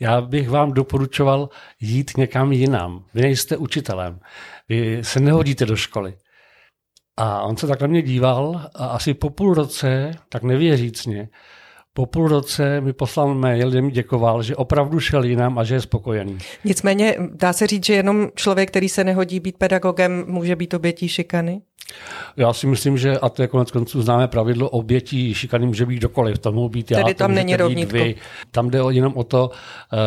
já 0.00 0.20
bych 0.20 0.50
vám 0.50 0.72
doporučoval 0.72 1.48
jít 1.80 2.16
někam 2.16 2.52
jinam. 2.52 3.04
Vy 3.14 3.20
nejste 3.22 3.56
učitelem, 3.56 4.20
vy 4.68 4.98
se 5.02 5.20
nehodíte 5.20 5.66
do 5.66 5.76
školy. 5.76 6.14
A 7.16 7.42
on 7.42 7.56
se 7.56 7.66
tak 7.66 7.80
na 7.80 7.86
mě 7.86 8.02
díval 8.02 8.70
a 8.74 8.86
asi 8.86 9.14
po 9.14 9.30
půl 9.30 9.54
roce, 9.54 10.10
tak 10.28 10.42
nevěřícně, 10.42 11.28
po 11.92 12.06
půl 12.06 12.28
roce 12.28 12.80
mi 12.80 12.92
poslal 12.92 13.34
mail, 13.34 13.70
kde 13.70 13.82
mi 13.82 13.90
děkoval, 13.90 14.42
že 14.42 14.56
opravdu 14.56 15.00
šel 15.00 15.24
jinam 15.24 15.58
a 15.58 15.64
že 15.64 15.74
je 15.74 15.80
spokojený. 15.80 16.38
Nicméně 16.64 17.16
dá 17.34 17.52
se 17.52 17.66
říct, 17.66 17.84
že 17.84 17.94
jenom 17.94 18.28
člověk, 18.34 18.68
který 18.70 18.88
se 18.88 19.04
nehodí 19.04 19.40
být 19.40 19.58
pedagogem, 19.58 20.24
může 20.28 20.56
být 20.56 20.74
obětí 20.74 21.08
šikany? 21.08 21.60
Já 22.36 22.52
si 22.52 22.66
myslím, 22.66 22.98
že, 22.98 23.18
a 23.18 23.28
to 23.28 23.42
je 23.42 23.48
konec 23.48 23.70
konců 23.70 24.02
známé 24.02 24.28
pravidlo, 24.28 24.70
obětí 24.70 25.34
šikany 25.34 25.66
může 25.66 25.86
být 25.86 25.96
kdokoliv. 25.96 26.38
To 26.38 26.52
mohou 26.52 26.68
být 26.68 26.86
Tedy 26.86 27.00
já, 27.08 27.14
tam 27.14 27.34
není 27.34 27.56
rovnítko. 27.56 27.96
Vy. 27.96 28.14
Tam 28.50 28.70
jde 28.70 28.78
jenom 28.90 29.12
o 29.16 29.24
to, 29.24 29.50
uh, 29.92 29.98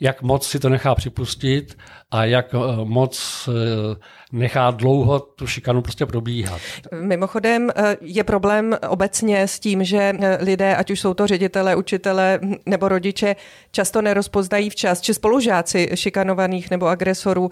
jak 0.00 0.22
moc 0.22 0.46
si 0.46 0.58
to 0.58 0.68
nechá 0.68 0.94
připustit 0.94 1.76
a 2.10 2.24
jak 2.24 2.54
eh, 2.54 2.58
moc 2.84 3.48
eh, 3.48 3.96
nechá 4.32 4.70
dlouho 4.70 5.20
tu 5.20 5.46
šikanu 5.46 5.82
prostě 5.82 6.06
probíhat. 6.06 6.60
Mimochodem 7.00 7.70
eh, 7.76 7.96
je 8.00 8.24
problém 8.24 8.76
obecně 8.88 9.48
s 9.48 9.58
tím, 9.58 9.84
že 9.84 10.12
lidé, 10.40 10.76
ať 10.76 10.90
už 10.90 11.00
jsou 11.00 11.14
to 11.14 11.26
ředitele, 11.26 11.76
učitele 11.76 12.40
nebo 12.66 12.88
rodiče, 12.88 13.36
často 13.70 14.02
nerozpoznají 14.02 14.70
včas, 14.70 15.00
či 15.00 15.14
spolužáci 15.14 15.90
šikanovaných 15.94 16.70
nebo 16.70 16.86
agresorů, 16.86 17.50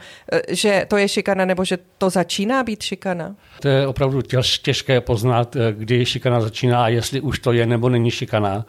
že 0.49 0.87
to 0.89 0.97
je 0.97 1.09
šikana 1.09 1.45
nebo 1.45 1.65
že 1.65 1.79
to 1.99 2.11
začíná 2.11 2.63
být 2.63 2.83
šikana? 2.83 3.37
To 3.61 3.69
je 3.69 3.87
opravdu 3.87 4.23
těžké 4.63 5.01
poznat, 5.01 5.57
kdy 5.71 6.07
šikana 6.07 6.41
začíná 6.41 6.85
a 6.85 6.89
jestli 6.89 7.21
už 7.21 7.39
to 7.39 7.53
je 7.53 7.67
nebo 7.67 7.89
není 7.89 8.11
šikana 8.11 8.67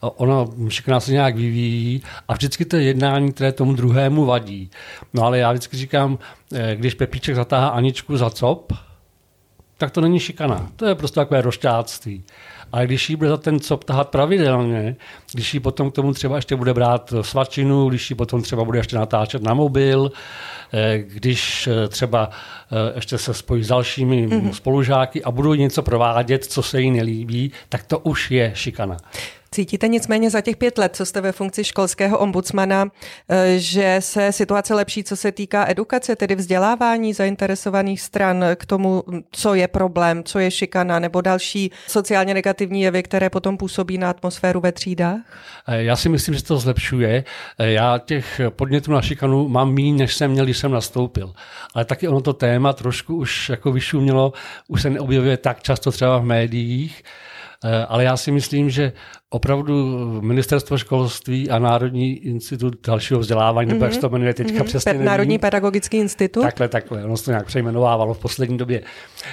ono 0.00 0.48
všechno 0.68 1.00
se 1.00 1.12
nějak 1.12 1.36
vyvíjí 1.36 2.02
a 2.28 2.32
vždycky 2.32 2.64
to 2.64 2.76
je 2.76 2.82
jednání, 2.82 3.32
které 3.32 3.52
tomu 3.52 3.72
druhému 3.72 4.24
vadí. 4.24 4.70
No 5.14 5.24
ale 5.24 5.38
já 5.38 5.52
vždycky 5.52 5.76
říkám, 5.76 6.18
eh, 6.54 6.76
když 6.76 6.94
Pepíček 6.94 7.34
zatáhá 7.34 7.68
Aničku 7.68 8.16
za 8.16 8.30
cop, 8.30 8.72
tak 9.78 9.90
to 9.90 10.00
není 10.00 10.20
šikana. 10.20 10.68
To 10.76 10.86
je 10.86 10.94
prostě 10.94 11.14
takové 11.14 11.42
rošťáctví. 11.42 12.24
Ale 12.72 12.86
když 12.86 13.10
jí 13.10 13.16
bude 13.16 13.30
za 13.30 13.36
ten 13.36 13.60
cop 13.60 13.84
tahat 13.84 14.08
pravidelně, 14.08 14.96
když 15.32 15.54
jí 15.54 15.60
potom 15.60 15.90
k 15.90 15.94
tomu 15.94 16.14
třeba 16.14 16.36
ještě 16.36 16.56
bude 16.56 16.74
brát 16.74 17.12
svačinu, 17.20 17.88
když 17.88 18.10
jí 18.10 18.16
potom 18.16 18.42
třeba 18.42 18.64
bude 18.64 18.78
ještě 18.78 18.96
natáčet 18.96 19.42
na 19.42 19.54
mobil, 19.54 20.12
eh, 20.72 20.98
když 20.98 21.66
eh, 21.66 21.88
třeba 21.88 22.30
ještě 22.94 23.18
se 23.18 23.34
spojí 23.34 23.64
s 23.64 23.68
dalšími 23.68 24.28
mm-hmm. 24.28 24.50
spolužáky 24.50 25.24
a 25.24 25.30
budou 25.30 25.54
něco 25.54 25.82
provádět, 25.82 26.44
co 26.44 26.62
se 26.62 26.80
jí 26.80 26.90
nelíbí, 26.90 27.52
tak 27.68 27.82
to 27.82 27.98
už 27.98 28.30
je 28.30 28.52
šikana. 28.54 28.96
Cítíte 29.50 29.88
nicméně 29.88 30.30
za 30.30 30.40
těch 30.40 30.56
pět 30.56 30.78
let, 30.78 30.96
co 30.96 31.06
jste 31.06 31.20
ve 31.20 31.32
funkci 31.32 31.64
školského 31.64 32.18
ombudsmana, 32.18 32.88
eh, 33.28 33.58
že 33.58 33.96
se 34.00 34.32
situace 34.32 34.74
lepší, 34.74 35.04
co 35.04 35.16
se 35.16 35.32
týká 35.32 35.68
edukace, 35.68 36.16
tedy 36.16 36.34
vzdělávání 36.34 37.14
zainteresovaných 37.14 38.00
stran 38.00 38.44
k 38.54 38.66
tomu, 38.66 39.04
co 39.30 39.54
je 39.54 39.68
problém, 39.68 40.24
co 40.24 40.38
je 40.38 40.50
šikana 40.50 40.98
nebo 40.98 41.20
další 41.20 41.70
sociálně 41.86 42.34
negativní 42.34 42.82
jevy, 42.82 43.02
které 43.02 43.30
potom 43.30 43.56
působí 43.56 43.98
na 43.98 44.10
atmosféru 44.10 44.60
ve 44.60 44.72
třídách? 44.72 45.17
Eh, 45.68 45.82
já 45.82 45.96
si 45.96 46.08
myslím, 46.08 46.34
že 46.34 46.42
to 46.42 46.58
zlepšuje. 46.58 47.24
Eh, 47.58 47.70
já 47.70 47.98
těch 47.98 48.40
podnětů 48.48 48.92
na 48.92 49.02
šikanu 49.02 49.48
mám 49.48 49.74
méně, 49.74 49.92
než 49.92 50.14
jsem 50.14 50.30
měl, 50.30 50.44
když 50.44 50.58
jsem 50.58 50.72
nastoupil. 50.72 51.32
Ale 51.74 51.84
taky 51.84 52.08
ono 52.08 52.20
to 52.20 52.32
téma 52.32 52.72
trošku 52.72 53.16
už 53.16 53.48
jako 53.48 53.72
vyšumělo, 53.72 54.32
už 54.68 54.82
se 54.82 54.90
neobjevuje 54.90 55.36
tak 55.36 55.62
často 55.62 55.90
třeba 55.90 56.18
v 56.18 56.24
médiích. 56.24 57.02
Eh, 57.64 57.86
ale 57.88 58.04
já 58.04 58.16
si 58.16 58.30
myslím, 58.32 58.70
že 58.70 58.92
opravdu 59.30 59.74
ministerstvo 60.22 60.78
školství 60.78 61.50
a 61.50 61.58
Národní 61.58 62.16
institut 62.16 62.86
dalšího 62.86 63.20
vzdělávání, 63.20 63.68
mm-hmm. 63.68 63.72
nebo 63.72 63.84
jak 63.84 63.94
se 63.94 64.00
to 64.00 64.08
jmenuje 64.08 64.34
teďka 64.34 64.58
mm-hmm. 64.58 64.64
přesně 64.64 64.92
nevím. 64.92 65.06
Národní 65.06 65.38
pedagogický 65.38 65.96
institut? 65.96 66.42
Takhle, 66.42 66.68
takhle, 66.68 67.04
ono 67.04 67.16
se 67.16 67.24
to 67.24 67.30
nějak 67.30 67.46
přejmenovávalo 67.46 68.14
v 68.14 68.18
poslední 68.18 68.58
době. 68.58 68.82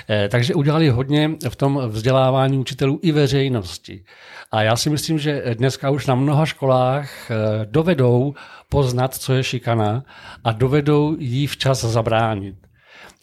Eh, 0.09 0.29
takže 0.29 0.53
udělali 0.53 0.89
hodně 0.89 1.31
v 1.49 1.55
tom 1.55 1.81
vzdělávání 1.87 2.57
učitelů 2.57 2.99
i 3.03 3.11
veřejnosti. 3.11 4.03
A 4.51 4.61
já 4.61 4.75
si 4.75 4.89
myslím, 4.89 5.19
že 5.19 5.43
dneska 5.57 5.89
už 5.89 6.07
na 6.07 6.15
mnoha 6.15 6.45
školách 6.45 7.31
eh, 7.31 7.35
dovedou 7.65 8.33
poznat, 8.69 9.15
co 9.15 9.33
je 9.33 9.43
šikana 9.43 10.03
a 10.43 10.51
dovedou 10.51 11.15
jí 11.19 11.47
včas 11.47 11.81
zabránit. 11.81 12.55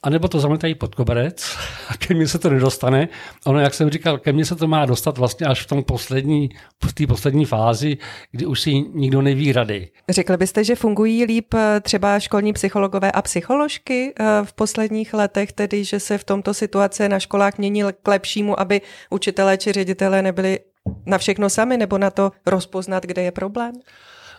A 0.04 0.10
nebo 0.10 0.28
to 0.28 0.40
zametají 0.40 0.74
pod 0.74 0.94
koberec 0.94 1.56
a 1.88 1.96
ke 1.96 2.14
mně 2.14 2.28
se 2.28 2.38
to 2.38 2.50
nedostane. 2.50 3.08
Ono, 3.46 3.60
jak 3.60 3.74
jsem 3.74 3.90
říkal, 3.90 4.18
ke 4.18 4.32
mně 4.32 4.44
se 4.44 4.56
to 4.56 4.68
má 4.68 4.86
dostat 4.86 5.18
vlastně 5.18 5.46
až 5.46 5.62
v 5.62 5.66
tom 5.66 5.84
poslední, 5.84 6.50
v 6.84 6.92
té 6.92 7.06
poslední 7.06 7.44
fázi, 7.44 7.98
kdy 8.30 8.46
už 8.46 8.60
si 8.60 8.74
nikdo 8.74 9.22
neví 9.22 9.52
rady. 9.52 9.88
Řekli 10.08 10.36
byste, 10.36 10.64
že 10.64 10.76
fungují 10.76 11.24
líp 11.24 11.54
eh, 11.54 11.80
třeba 11.80 12.18
školní 12.18 12.52
psychologové 12.52 13.12
a 13.12 13.22
psycholožky 13.22 14.14
eh, 14.20 14.24
v 14.44 14.52
posledních 14.52 15.14
letech, 15.14 15.52
tedy 15.52 15.84
že 15.84 16.00
se 16.00 16.18
v 16.18 16.24
tomto 16.24 16.54
situace 16.54 17.08
na 17.08 17.18
školách 17.18 17.58
mění 17.58 17.82
k 18.02 18.08
lepšímu, 18.08 18.60
aby 18.60 18.80
učitelé 19.10 19.58
či 19.58 19.72
ředitelé 19.72 20.22
nebyli 20.22 20.58
na 21.06 21.18
všechno 21.18 21.50
sami 21.50 21.76
nebo 21.76 21.98
na 21.98 22.10
to 22.10 22.32
rozpoznat, 22.46 23.06
kde 23.06 23.22
je 23.22 23.30
problém? 23.30 23.72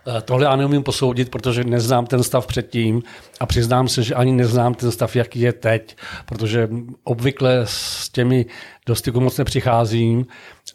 Eh, 0.08 0.22
tohle 0.22 0.46
já 0.46 0.56
neumím 0.56 0.84
posoudit, 0.84 1.32
protože 1.32 1.64
neznám 1.64 2.06
ten 2.06 2.24
stav 2.24 2.48
předtím 2.48 3.04
a 3.40 3.46
přiznám 3.46 3.88
se, 3.88 4.04
že 4.04 4.16
ani 4.16 4.32
neznám 4.32 4.74
ten 4.74 4.92
stav, 4.92 5.16
jaký 5.16 5.40
je 5.40 5.54
teď, 5.54 5.98
protože 6.26 6.70
obvykle 7.04 7.62
s 7.64 8.10
těmi 8.10 8.46
do 8.86 8.96
styku 8.96 9.20
moc 9.20 9.38
nepřicházím 9.38 10.26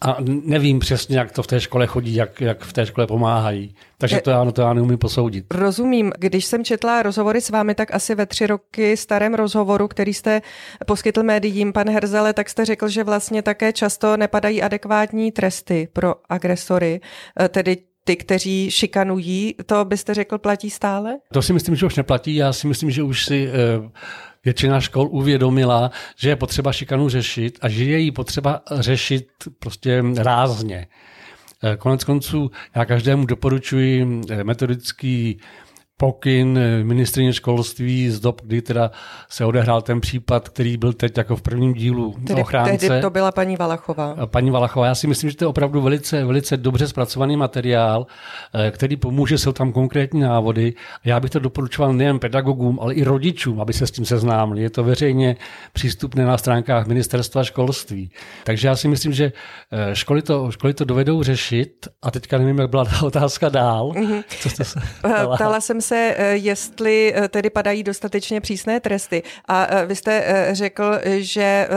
a 0.00 0.16
nevím 0.26 0.78
přesně, 0.78 1.18
jak 1.18 1.32
to 1.32 1.42
v 1.42 1.47
té 1.47 1.61
škole 1.61 1.87
chodí, 1.87 2.14
jak, 2.14 2.40
jak 2.40 2.61
v 2.61 2.73
té 2.73 2.87
škole 2.87 3.06
pomáhají. 3.06 3.75
Takže 3.99 4.20
to 4.20 4.30
já, 4.30 4.50
to 4.50 4.62
já 4.62 4.73
neumím 4.73 4.99
posoudit. 4.99 5.44
Rozumím. 5.54 6.12
Když 6.18 6.44
jsem 6.44 6.64
četla 6.64 7.02
rozhovory 7.02 7.40
s 7.40 7.50
vámi, 7.50 7.75
tak 7.75 7.94
asi 7.94 8.14
ve 8.14 8.26
tři 8.26 8.47
roky 8.47 8.97
starém 8.97 9.35
rozhovoru, 9.35 9.88
který 9.88 10.14
jste 10.14 10.42
poskytl 10.87 11.23
médiím, 11.23 11.73
pan 11.73 11.90
Herzele, 11.90 12.32
tak 12.32 12.49
jste 12.49 12.64
řekl, 12.64 12.88
že 12.88 13.04
vlastně 13.04 13.42
také 13.42 13.73
často 13.73 14.16
nepadají 14.16 14.62
adekvátní 14.62 15.32
tresty 15.32 15.88
pro 15.92 16.14
agresory, 16.28 17.00
eh, 17.40 17.49
tedy 17.49 17.76
ty, 18.09 18.17
kteří 18.17 18.71
šikanují, 18.71 19.55
to 19.67 19.85
byste 19.85 20.15
řekl 20.15 20.38
platí 20.38 20.71
stále? 20.71 21.17
To 21.33 21.43
si 21.43 21.53
myslím, 21.53 21.77
že 21.77 21.87
už 21.87 21.97
neplatí. 21.97 22.35
Já 22.35 22.53
si 22.53 22.67
myslím, 22.67 22.91
že 22.91 23.03
už 23.03 23.25
si 23.25 23.49
eh, 23.49 23.91
většina 24.45 24.81
škol 24.81 25.09
uvědomila, 25.11 25.91
že 26.17 26.29
je 26.29 26.37
potřeba 26.37 26.73
šikanu 26.73 27.09
řešit 27.09 27.59
a 27.61 27.69
že 27.69 27.85
je 27.85 27.99
jí 27.99 28.11
potřeba 28.11 28.61
řešit 28.71 29.29
prostě 29.59 30.03
rázně. 30.17 30.87
Eh, 31.65 31.77
konec 31.77 32.05
konců 32.05 32.50
já 32.77 32.85
každému 32.85 33.27
doporučuji 33.27 34.23
eh, 34.31 34.45
metodický 34.45 35.41
pokyn 36.00 36.59
ministrině 36.83 37.33
školství 37.33 38.11
z 38.11 38.21
dob, 38.21 38.40
kdy 38.45 38.62
teda 38.62 38.90
se 39.28 39.45
odehrál 39.45 39.83
ten 39.83 40.00
případ, 40.00 40.49
který 40.49 40.76
byl 40.76 40.93
teď 40.93 41.19
jako 41.19 41.37
v 41.37 41.43
prvním 41.43 41.75
dílu 41.75 42.14
tedy, 42.26 42.40
ochránce. 42.40 42.88
Tehdy 42.88 43.02
to 43.02 43.11
byla 43.11 43.33
paní 43.33 43.57
Valachová. 43.57 44.17
Paní 44.26 44.50
Valachová, 44.50 44.87
já 44.87 44.95
si 44.95 45.07
myslím, 45.07 45.31
že 45.31 45.37
to 45.37 45.45
je 45.45 45.49
opravdu 45.49 45.81
velice, 45.81 46.25
velice 46.25 46.57
dobře 46.57 46.88
zpracovaný 46.88 47.37
materiál, 47.37 48.07
eh, 48.55 48.71
který 48.71 48.97
pomůže, 48.97 49.38
jsou 49.38 49.52
tam 49.52 49.73
konkrétní 49.73 50.21
návody. 50.21 50.75
Já 51.05 51.21
bych 51.21 51.31
to 51.31 51.38
doporučoval 51.38 51.93
nejen 51.93 52.19
pedagogům, 52.19 52.78
ale 52.83 52.95
i 52.95 53.05
rodičům, 53.05 53.61
aby 53.61 53.73
se 53.73 53.87
s 53.87 53.90
tím 53.90 54.05
seznámili. 54.05 54.62
Je 54.62 54.71
to 54.71 54.85
veřejně 54.85 55.37
přístupné 55.73 56.25
na 56.25 56.38
stránkách 56.38 56.87
ministerstva 56.87 57.45
školství. 57.45 58.11
Takže 58.45 58.69
já 58.69 58.76
si 58.76 58.88
myslím, 58.88 59.12
že 59.12 59.33
eh, 59.73 59.95
školy 59.95 60.23
to, 60.23 60.50
školy 60.50 60.75
to 60.75 60.85
dovedou 60.85 61.23
řešit 61.23 61.88
a 62.02 62.11
teďka 62.11 62.38
nevím, 62.38 62.59
jak 62.59 62.71
byla 62.71 62.85
ta 62.85 63.02
otázka 63.02 63.49
dál. 63.49 63.93
Mm-hmm. 63.93 64.23
Co 64.40 64.49
to 64.49 64.64
se 64.64 64.81
jsem 65.61 65.81
se, 65.88 66.14
eh, 66.16 66.37
jestli 66.37 67.14
eh, 67.14 67.28
tedy 67.28 67.50
padají 67.50 67.83
dostatečně 67.83 68.40
přísné 68.40 68.80
tresty. 68.80 69.23
A 69.49 69.66
eh, 69.71 69.87
vy 69.87 69.97
jste 69.97 70.49
řekl, 70.52 71.00
že 71.07 71.68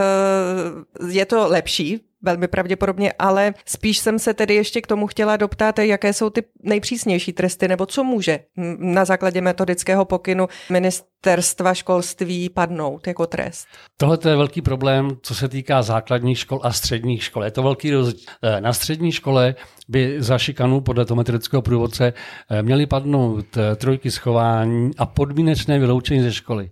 je 1.08 1.26
to 1.26 1.48
lepší 1.48 2.00
velmi 2.22 2.48
pravděpodobně, 2.48 3.12
ale 3.18 3.54
spíš 3.66 3.98
jsem 3.98 4.18
se 4.18 4.34
tedy 4.34 4.54
ještě 4.54 4.80
k 4.80 4.86
tomu 4.86 5.06
chtěla 5.06 5.36
doptat, 5.36 5.78
jaké 5.78 6.12
jsou 6.12 6.30
ty 6.30 6.42
nejpřísnější 6.62 7.32
tresty, 7.32 7.68
nebo 7.68 7.86
co 7.86 8.04
může 8.04 8.40
na 8.78 9.04
základě 9.04 9.40
metodického 9.40 10.04
pokynu 10.04 10.48
ministerstva 10.70 11.74
školství 11.74 12.48
padnout 12.48 13.06
jako 13.06 13.26
trest. 13.26 13.66
Tohle 13.96 14.18
je 14.28 14.36
velký 14.36 14.62
problém, 14.62 15.10
co 15.22 15.34
se 15.34 15.48
týká 15.48 15.82
základních 15.82 16.38
škol 16.38 16.60
a 16.62 16.72
středních 16.72 17.24
škol. 17.24 17.44
Je 17.44 17.50
to 17.50 17.62
velký 17.62 17.90
rozdíl. 17.90 18.24
Na 18.60 18.72
střední 18.72 19.12
škole 19.12 19.54
by 19.92 20.16
za 20.18 20.38
šikanu 20.38 20.80
podle 20.80 21.04
toho 21.04 21.16
metodického 21.16 21.62
průvodce 21.62 22.12
eh, 22.50 22.62
měly 22.62 22.86
padnout 22.86 23.56
eh, 23.56 23.76
trojky 23.76 24.10
schování 24.10 24.90
a 24.98 25.06
podmínečné 25.06 25.78
vyloučení 25.78 26.22
ze 26.22 26.32
školy. 26.32 26.70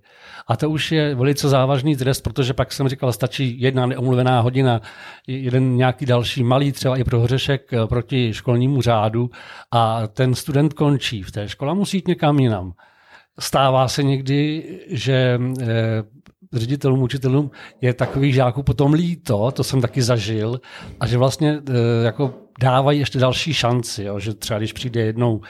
A 0.49 0.57
to 0.57 0.71
už 0.71 0.93
je 0.93 1.15
velice 1.15 1.49
závažný 1.49 1.97
trest, 1.97 2.21
protože 2.21 2.55
pak 2.55 2.73
jsem 2.73 2.89
říkal, 2.89 3.12
stačí 3.12 3.61
jedna 3.61 3.87
neomluvená 3.87 4.41
hodina, 4.41 4.81
jeden 5.27 5.77
nějaký 5.77 6.07
další 6.07 6.43
malý, 6.43 6.73
třeba 6.73 6.97
i 6.97 7.05
prohřešek 7.05 7.73
eh, 7.73 7.87
proti 7.87 8.35
školnímu 8.35 8.83
řádu 8.83 9.31
a 9.71 10.07
ten 10.07 10.35
student 10.35 10.75
končí 10.75 11.23
v 11.23 11.33
té 11.33 11.49
škole 11.49 11.75
musí 11.75 11.97
jít 11.97 12.09
někam 12.09 12.39
jinam. 12.39 12.73
Stává 13.39 13.89
se 13.89 14.03
někdy, 14.03 14.65
že 14.89 15.41
ředitelům, 16.53 17.03
učitelům 17.03 17.50
je 17.81 17.95
takových 17.95 18.35
žáků 18.35 18.62
potom 18.62 18.93
líto, 18.93 19.50
to 19.50 19.65
jsem 19.65 19.81
taky 19.81 20.03
zažil, 20.03 20.61
a 21.00 21.07
že 21.07 21.19
vlastně 21.19 21.61
jako 22.05 22.35
dávají 22.61 22.99
ještě 22.99 23.19
další 23.19 23.55
šanci, 23.55 24.05
jo, 24.05 24.19
že 24.21 24.35
třeba 24.35 24.59
když 24.59 24.73
přijde 24.73 25.00
jednou 25.00 25.40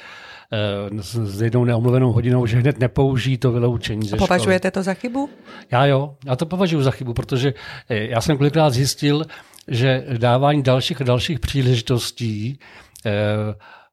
eh, 0.52 1.02
s 1.02 1.43
jednou 1.43 1.64
neomluvenou 1.64 2.12
hodinou, 2.12 2.47
že 2.47 2.57
hned 2.57 2.79
nepoužijí 2.79 3.38
to 3.38 3.52
vyloučení 3.52 4.09
ze 4.09 4.17
Považujete 4.17 4.69
školy. 4.69 4.73
to 4.73 4.83
za 4.83 4.95
chybu? 4.95 5.31
Já 5.71 5.87
jo, 5.87 6.17
já 6.25 6.37
to 6.37 6.47
považuji 6.47 6.83
za 6.83 6.90
chybu, 6.90 7.14
protože 7.14 7.55
eh, 7.88 7.97
já 8.07 8.21
jsem 8.21 8.37
kolikrát 8.37 8.71
zjistil, 8.71 9.25
že 9.69 10.05
dávání 10.19 10.62
dalších 10.62 11.00
a 11.00 11.05
dalších 11.05 11.40
příležitostí 11.40 12.59
eh, 13.07 13.11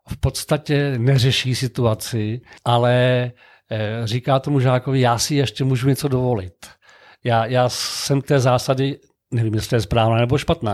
v 0.10 0.18
podstatě 0.20 0.94
neřeší 0.98 1.56
situaci, 1.56 2.42
ale 2.66 3.32
říká 4.04 4.40
tomu 4.40 4.60
žákovi, 4.60 5.00
já 5.02 5.18
si 5.18 5.36
ještě 5.36 5.64
můžu 5.64 5.90
něco 5.90 6.08
dovolit. 6.08 6.54
Já, 7.24 7.46
já 7.46 7.70
jsem 7.70 8.22
té 8.22 8.40
zásady 8.40 9.00
nevím, 9.32 9.54
jestli 9.54 9.78
je 9.78 9.82
správná 9.82 10.18
nebo 10.18 10.38
špatná, 10.38 10.72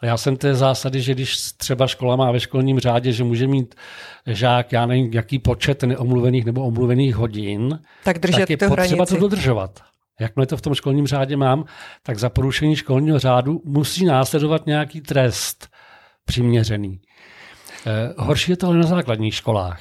ale 0.00 0.08
já 0.08 0.16
jsem 0.16 0.36
té 0.36 0.54
zásady, 0.54 1.00
že 1.02 1.14
když 1.14 1.36
třeba 1.52 1.86
škola 1.86 2.16
má 2.16 2.32
ve 2.32 2.40
školním 2.40 2.80
řádě, 2.80 3.12
že 3.12 3.24
může 3.24 3.46
mít 3.46 3.74
žák, 4.26 4.72
já 4.72 4.86
nevím, 4.86 5.12
jaký 5.12 5.38
počet 5.38 5.82
neomluvených 5.82 6.44
nebo 6.44 6.62
omluvených 6.64 7.16
hodin, 7.16 7.78
tak, 8.04 8.18
držet 8.18 8.40
tak 8.40 8.50
je 8.50 8.56
potřeba 8.56 8.82
hranici. 8.82 9.14
to 9.14 9.20
dodržovat. 9.20 9.80
Jakmile 10.20 10.46
to 10.46 10.56
v 10.56 10.62
tom 10.62 10.74
školním 10.74 11.06
řádě 11.06 11.36
mám, 11.36 11.64
tak 12.02 12.18
za 12.18 12.30
porušení 12.30 12.76
školního 12.76 13.18
řádu 13.18 13.62
musí 13.64 14.04
následovat 14.04 14.66
nějaký 14.66 15.00
trest 15.00 15.68
přiměřený. 16.24 17.00
Eh, 17.86 18.14
horší 18.18 18.52
je 18.52 18.56
to 18.56 18.66
ale 18.66 18.76
na 18.76 18.86
základních 18.86 19.34
školách. 19.34 19.80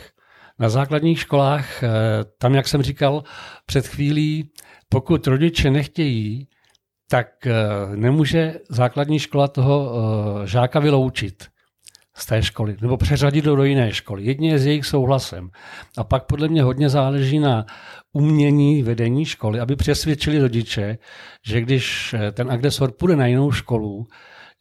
Na 0.60 0.70
základních 0.70 1.20
školách, 1.20 1.84
eh, 1.84 1.90
tam, 2.38 2.56
jak 2.56 2.68
jsem 2.68 2.82
říkal 2.82 3.24
před 3.66 3.88
chvílí, 3.88 4.52
pokud 4.90 5.28
rodiče 5.28 5.72
nechtějí, 5.72 6.48
tak 7.10 7.48
eh, 7.48 7.54
nemůže 7.96 8.60
základní 8.70 9.20
škola 9.20 9.48
toho 9.48 9.92
eh, 10.44 10.48
žáka 10.48 10.80
vyloučit 10.80 11.44
z 12.16 12.26
té 12.26 12.44
školy 12.44 12.78
nebo 12.82 12.98
přeřadit 12.98 13.46
do 13.46 13.64
jiné 13.64 13.94
školy. 13.94 14.24
Jedině 14.24 14.60
s 14.60 14.66
jejich 14.66 14.86
souhlasem. 14.86 15.50
A 15.98 16.04
pak 16.04 16.26
podle 16.26 16.48
mě 16.48 16.64
hodně 16.64 16.90
záleží 16.90 17.40
na 17.40 17.66
umění 18.14 18.84
vedení 18.84 19.26
školy, 19.26 19.60
aby 19.60 19.76
přesvědčili 19.76 20.40
rodiče, 20.40 20.98
že 21.46 21.62
když 21.62 22.14
eh, 22.14 22.32
ten 22.32 22.52
agresor 22.52 22.92
půjde 22.92 23.16
na 23.16 23.28
jinou 23.28 23.52
školu, 23.52 24.08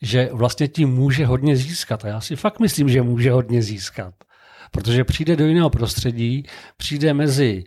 že 0.03 0.29
vlastně 0.33 0.69
tím 0.69 0.89
může 0.89 1.27
hodně 1.27 1.57
získat. 1.57 2.05
A 2.05 2.09
já 2.09 2.21
si 2.21 2.37
fakt 2.37 2.61
myslím, 2.61 2.89
že 2.89 3.03
může 3.03 3.33
hodně 3.33 3.63
získat. 3.63 4.15
Protože 4.71 5.05
přijde 5.05 5.37
do 5.37 5.47
jiného 5.47 5.71
prostředí, 5.71 6.43
přijde 6.77 7.15
mezi 7.15 7.65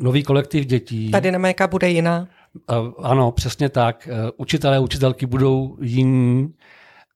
nový 0.00 0.22
kolektiv 0.22 0.66
dětí. 0.66 1.10
Ta 1.10 1.20
dynamika 1.20 1.66
bude 1.66 1.88
jiná. 1.90 2.28
Ano, 3.02 3.32
přesně 3.32 3.68
tak. 3.68 4.08
Učitelé 4.36 4.76
a 4.76 4.80
učitelky 4.80 5.26
budou 5.26 5.76
jiní 5.80 6.54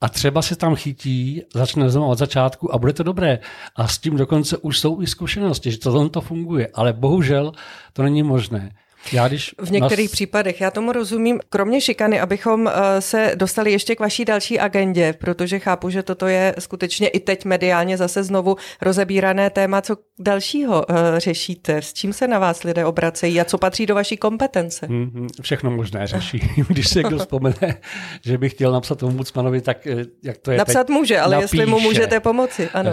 a 0.00 0.08
třeba 0.08 0.42
se 0.42 0.56
tam 0.56 0.74
chytí, 0.74 1.42
začne 1.54 1.90
znovu 1.90 2.08
od 2.10 2.18
začátku 2.18 2.74
a 2.74 2.78
bude 2.78 2.92
to 2.92 3.02
dobré. 3.02 3.38
A 3.76 3.88
s 3.88 3.98
tím 3.98 4.16
dokonce 4.16 4.56
už 4.56 4.78
jsou 4.78 5.02
i 5.02 5.06
zkušenosti, 5.06 5.70
že 5.70 5.78
to, 5.78 6.08
to 6.08 6.20
funguje. 6.20 6.68
Ale 6.74 6.92
bohužel 6.92 7.52
to 7.92 8.02
není 8.02 8.22
možné. 8.22 8.70
Já 9.12 9.28
když 9.28 9.54
v 9.58 9.70
některých 9.70 10.08
nás... 10.08 10.12
případech, 10.12 10.60
já 10.60 10.70
tomu 10.70 10.92
rozumím, 10.92 11.40
kromě 11.48 11.80
šikany, 11.80 12.20
abychom 12.20 12.70
se 12.98 13.32
dostali 13.34 13.72
ještě 13.72 13.96
k 13.96 14.00
vaší 14.00 14.24
další 14.24 14.60
agendě, 14.60 15.14
protože 15.18 15.58
chápu, 15.58 15.90
že 15.90 16.02
toto 16.02 16.26
je 16.26 16.54
skutečně 16.58 17.08
i 17.08 17.20
teď 17.20 17.44
mediálně 17.44 17.96
zase 17.96 18.22
znovu 18.22 18.56
rozebírané 18.82 19.50
téma. 19.50 19.80
Co 19.80 19.96
dalšího 20.18 20.84
řešíte? 21.18 21.76
S 21.76 21.92
čím 21.92 22.12
se 22.12 22.28
na 22.28 22.38
vás 22.38 22.62
lidé 22.62 22.84
obracejí 22.84 23.40
a 23.40 23.44
co 23.44 23.58
patří 23.58 23.86
do 23.86 23.94
vaší 23.94 24.16
kompetence? 24.16 24.86
Hmm, 24.86 25.28
všechno 25.42 25.70
možné 25.70 26.06
řeší. 26.06 26.40
Když 26.68 26.88
se 26.88 26.98
někdo 26.98 27.18
vzpomene, 27.18 27.76
že 28.24 28.38
by 28.38 28.48
chtěl 28.48 28.72
napsat 28.72 29.02
ombudsmanovi, 29.02 29.60
tak 29.60 29.86
eh, 29.86 30.04
jak 30.22 30.38
to 30.38 30.50
je 30.50 30.58
Napsat 30.58 30.86
teď, 30.86 30.94
může, 30.94 31.20
ale 31.20 31.36
napíše. 31.36 31.56
jestli 31.56 31.66
mu 31.66 31.80
můžete 31.80 32.20
pomoci, 32.20 32.68
ano. 32.68 32.90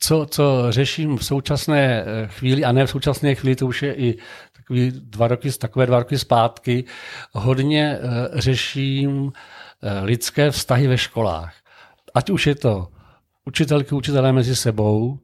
Co, 0.00 0.26
co 0.30 0.66
řeším 0.70 1.16
v 1.16 1.24
současné 1.24 2.04
chvíli, 2.26 2.64
a 2.64 2.72
ne 2.72 2.86
v 2.86 2.90
současné 2.90 3.34
chvíli, 3.34 3.56
to 3.56 3.66
už 3.66 3.82
je 3.82 3.94
i 3.94 4.18
takový 4.68 4.92
dva 5.04 5.28
roky, 5.28 5.52
takové 5.52 5.86
dva 5.86 5.98
roky 5.98 6.18
zpátky, 6.18 6.84
hodně 7.32 7.98
uh, 7.98 8.38
řeším 8.38 9.10
uh, 9.22 9.32
lidské 10.02 10.50
vztahy 10.50 10.86
ve 10.86 10.98
školách. 10.98 11.54
Ať 12.14 12.30
už 12.30 12.46
je 12.46 12.54
to 12.54 12.88
učitelky, 13.44 13.94
učitelé 13.94 14.32
mezi 14.32 14.56
sebou, 14.56 15.18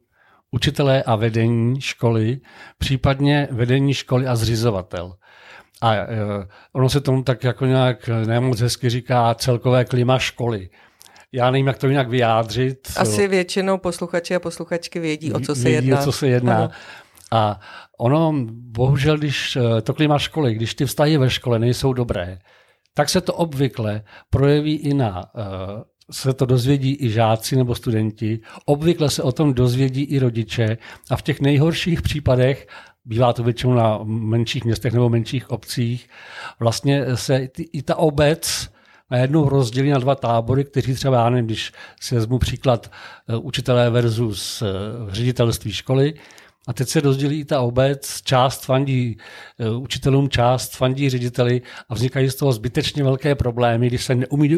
učitelé 0.51 1.03
a 1.03 1.15
vedení 1.15 1.81
školy, 1.81 2.39
případně 2.77 3.47
vedení 3.51 3.93
školy 3.93 4.27
a 4.27 4.35
zřizovatel. 4.35 5.13
A 5.81 5.91
uh, 5.93 5.99
ono 6.73 6.89
se 6.89 7.01
tomu 7.01 7.23
tak 7.23 7.43
jako 7.43 7.65
nějak 7.65 8.07
nemoc 8.07 8.59
hezky 8.59 8.89
říká 8.89 9.35
celkové 9.35 9.85
klima 9.85 10.19
školy. 10.19 10.69
Já 11.31 11.51
nevím, 11.51 11.67
jak 11.67 11.77
to 11.77 11.87
jinak 11.87 12.09
vyjádřit. 12.09 12.91
Asi 12.97 13.27
většinou 13.27 13.77
posluchači 13.77 14.35
a 14.35 14.39
posluchačky 14.39 14.99
vědí, 14.99 15.33
o 15.33 15.39
co 15.39 15.55
se 15.55 15.63
vědí, 15.63 15.87
jedná. 15.87 16.01
o 16.01 16.03
co 16.03 16.11
se 16.11 16.27
jedná. 16.27 16.57
Ano. 16.57 16.69
A 17.35 17.59
ono, 17.97 18.33
bohužel, 18.49 19.17
když 19.17 19.57
to 19.83 19.93
klima 19.93 20.19
školy, 20.19 20.53
když 20.53 20.75
ty 20.75 20.85
vztahy 20.85 21.17
ve 21.17 21.29
škole 21.29 21.59
nejsou 21.59 21.93
dobré, 21.93 22.39
tak 22.93 23.09
se 23.09 23.21
to 23.21 23.33
obvykle 23.33 24.03
projeví 24.29 24.75
i 24.75 24.93
na, 24.93 25.25
se 26.11 26.33
to 26.33 26.45
dozvědí 26.45 26.97
i 26.99 27.09
žáci 27.09 27.55
nebo 27.55 27.75
studenti, 27.75 28.39
obvykle 28.65 29.09
se 29.09 29.23
o 29.23 29.31
tom 29.31 29.53
dozvědí 29.53 30.03
i 30.03 30.19
rodiče 30.19 30.77
a 31.11 31.15
v 31.15 31.21
těch 31.21 31.41
nejhorších 31.41 32.01
případech, 32.01 32.67
bývá 33.05 33.33
to 33.33 33.43
většinou 33.43 33.73
na 33.73 33.99
menších 34.03 34.65
městech 34.65 34.93
nebo 34.93 35.09
menších 35.09 35.49
obcích, 35.49 36.09
vlastně 36.59 37.17
se 37.17 37.47
i 37.73 37.81
ta 37.81 37.95
obec 37.95 38.69
najednou 39.11 39.49
rozdělí 39.49 39.89
na 39.89 39.99
dva 39.99 40.15
tábory, 40.15 40.63
kteří 40.63 40.93
třeba, 40.93 41.17
já 41.17 41.29
nevím, 41.29 41.45
když 41.45 41.71
si 42.01 42.15
vezmu 42.15 42.39
příklad 42.39 42.91
učitelé 43.41 43.89
versus 43.89 44.63
ředitelství 45.09 45.71
školy, 45.71 46.13
a 46.67 46.73
teď 46.73 46.87
se 46.87 46.99
rozdělí 46.99 47.45
ta 47.45 47.61
obec, 47.61 48.21
část 48.21 48.65
fandí 48.65 49.17
uh, 49.59 49.83
učitelům, 49.83 50.29
část 50.29 50.75
fandí 50.75 51.09
řediteli 51.09 51.61
a 51.89 51.93
vznikají 51.93 52.29
z 52.29 52.35
toho 52.35 52.51
zbytečně 52.51 53.03
velké 53.03 53.35
problémy, 53.35 53.87
když 53.87 54.05
se 54.05 54.15
neumí 54.15 54.57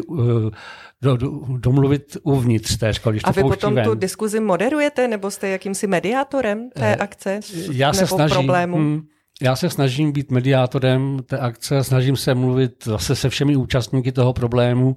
do, 1.02 1.16
do, 1.16 1.40
domluvit 1.58 2.16
uvnitř 2.22 2.76
té 2.76 2.94
školy. 2.94 3.14
Když 3.14 3.22
a 3.24 3.30
vy 3.30 3.42
potom 3.42 3.74
ven. 3.74 3.84
tu 3.84 3.94
diskuzi 3.94 4.40
moderujete, 4.40 5.08
nebo 5.08 5.30
jste 5.30 5.48
jakýmsi 5.48 5.86
mediátorem 5.86 6.70
té 6.70 6.96
uh, 6.96 7.02
akce? 7.02 7.40
Já 7.72 7.92
se 7.92 8.00
nebo 8.00 8.16
snažím, 8.16 8.36
problému? 8.36 8.76
Hm, 8.78 9.02
já 9.42 9.56
se 9.56 9.70
snažím 9.70 10.12
být 10.12 10.30
mediátorem 10.30 11.18
té 11.26 11.38
akce, 11.38 11.84
snažím 11.84 12.16
se 12.16 12.34
mluvit 12.34 12.84
zase 12.84 13.16
se 13.16 13.28
všemi 13.28 13.56
účastníky 13.56 14.12
toho 14.12 14.32
problému. 14.32 14.96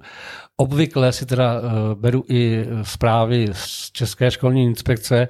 Obvykle 0.56 1.12
si 1.12 1.26
teda 1.26 1.60
uh, 1.60 1.66
beru 1.94 2.24
i 2.28 2.66
zprávy 2.82 3.48
z 3.52 3.90
České 3.92 4.30
školní 4.30 4.64
inspekce, 4.64 5.28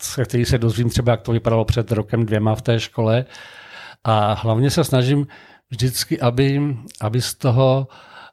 se 0.00 0.24
který 0.24 0.44
se 0.44 0.58
dozvím 0.58 0.88
třeba, 0.90 1.12
jak 1.12 1.22
to 1.22 1.32
vypadalo 1.32 1.64
před 1.64 1.92
rokem 1.92 2.26
dvěma 2.26 2.54
v 2.54 2.62
té 2.62 2.80
škole. 2.80 3.24
A 4.04 4.32
hlavně 4.32 4.70
se 4.70 4.84
snažím 4.84 5.26
vždycky, 5.70 6.20
aby, 6.20 6.76
aby 7.00 7.22
z 7.22 7.34
toho 7.34 7.88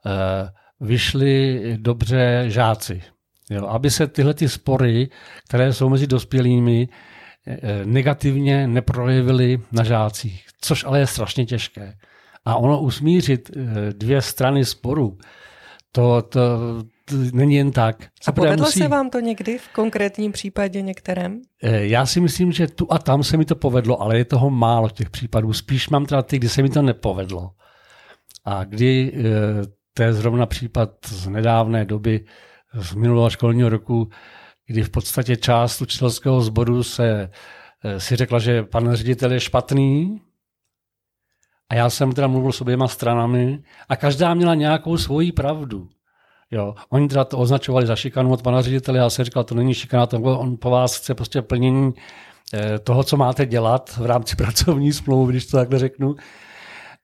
uh, 0.06 0.88
vyšli 0.88 1.62
dobře 1.80 2.45
žáci. 2.47 3.02
Jo, 3.49 3.67
aby 3.67 3.91
se 3.91 4.08
tyhle 4.08 4.34
ty 4.34 4.49
spory, 4.49 5.10
které 5.47 5.73
jsou 5.73 5.89
mezi 5.89 6.08
dospělými, 6.08 6.88
negativně 7.86 8.67
neprojevily 8.67 9.60
na 9.71 9.84
žácích, 9.84 10.45
což 10.62 10.84
ale 10.84 10.99
je 10.99 11.08
strašně 11.08 11.45
těžké. 11.45 11.93
A 12.45 12.56
ono 12.56 12.80
usmířit 12.82 13.52
dvě 13.91 14.21
strany 14.21 14.65
sporu, 14.65 15.17
to, 15.91 16.21
to, 16.21 16.39
to 17.06 17.16
není 17.34 17.56
jen 17.56 17.72
tak. 17.72 18.08
A 18.28 18.32
povedlo 18.32 18.66
musí... 18.66 18.80
se 18.80 18.88
vám 18.88 19.10
to 19.10 19.20
někdy 19.20 19.58
v 19.58 19.68
konkrétním 19.68 20.32
případě 20.32 20.82
některém? 20.82 21.42
Já 21.62 22.06
si 22.06 22.22
myslím, 22.22 22.52
že 22.52 22.68
tu 22.68 22.88
a 22.94 23.00
tam 23.00 23.24
se 23.24 23.38
mi 23.38 23.46
to 23.46 23.56
povedlo, 23.56 24.02
ale 24.02 24.18
je 24.18 24.26
toho 24.26 24.50
málo 24.50 24.89
těch 24.89 25.10
případů. 25.10 25.54
Spíš 25.54 25.89
mám 25.89 26.06
teda 26.06 26.22
ty, 26.22 26.39
kdy 26.39 26.50
se 26.50 26.62
mi 26.62 26.70
to 26.70 26.82
nepovedlo. 26.82 27.52
A 28.46 28.63
kdy 28.63 29.13
to 29.94 30.04
je 30.04 30.13
zrovna 30.13 30.46
případ 30.46 30.89
z 31.06 31.28
nedávné 31.28 31.86
doby, 31.86 32.26
z 32.74 32.94
minulého 32.94 33.30
školního 33.30 33.70
roku, 33.70 34.10
kdy 34.68 34.84
v 34.84 34.89
podstatě 34.89 35.36
část 35.36 35.82
učitelského 35.82 36.42
sboru 36.42 36.84
se 36.84 37.30
si 37.98 38.16
řekla, 38.16 38.39
že 38.39 38.63
pan 38.63 38.94
ředitel 38.94 39.34
je 39.34 39.39
špatný, 39.39 40.22
a 41.70 41.76
já 41.76 41.89
jsem 41.89 42.12
teda 42.12 42.28
mluvil 42.28 42.52
s 42.52 42.62
oběma 42.62 42.88
stranami 42.88 43.63
a 43.89 43.96
každá 43.96 44.34
měla 44.34 44.56
nějakou 44.56 44.98
svoji 44.98 45.32
pravdu. 45.32 45.89
Jo. 46.54 46.76
Oni 46.89 47.08
teda 47.08 47.24
to 47.24 47.38
označovali 47.38 47.86
za 47.86 47.96
šikanu 47.96 48.32
od 48.32 48.42
pana 48.42 48.62
ředitele, 48.62 48.98
já 48.98 49.10
jsem 49.10 49.26
říkal, 49.26 49.44
to 49.44 49.56
není 49.56 49.74
šikana, 49.74 50.06
to 50.06 50.18
on 50.18 50.58
po 50.58 50.70
vás 50.70 50.98
chce 50.98 51.16
prostě 51.16 51.42
plnění 51.42 51.94
toho, 52.84 53.04
co 53.04 53.18
máte 53.18 53.46
dělat 53.46 53.98
v 53.98 54.06
rámci 54.06 54.36
pracovní 54.44 54.94
smlouvy, 54.94 55.34
když 55.34 55.46
to 55.46 55.58
takhle 55.58 55.80
řeknu. 55.80 56.16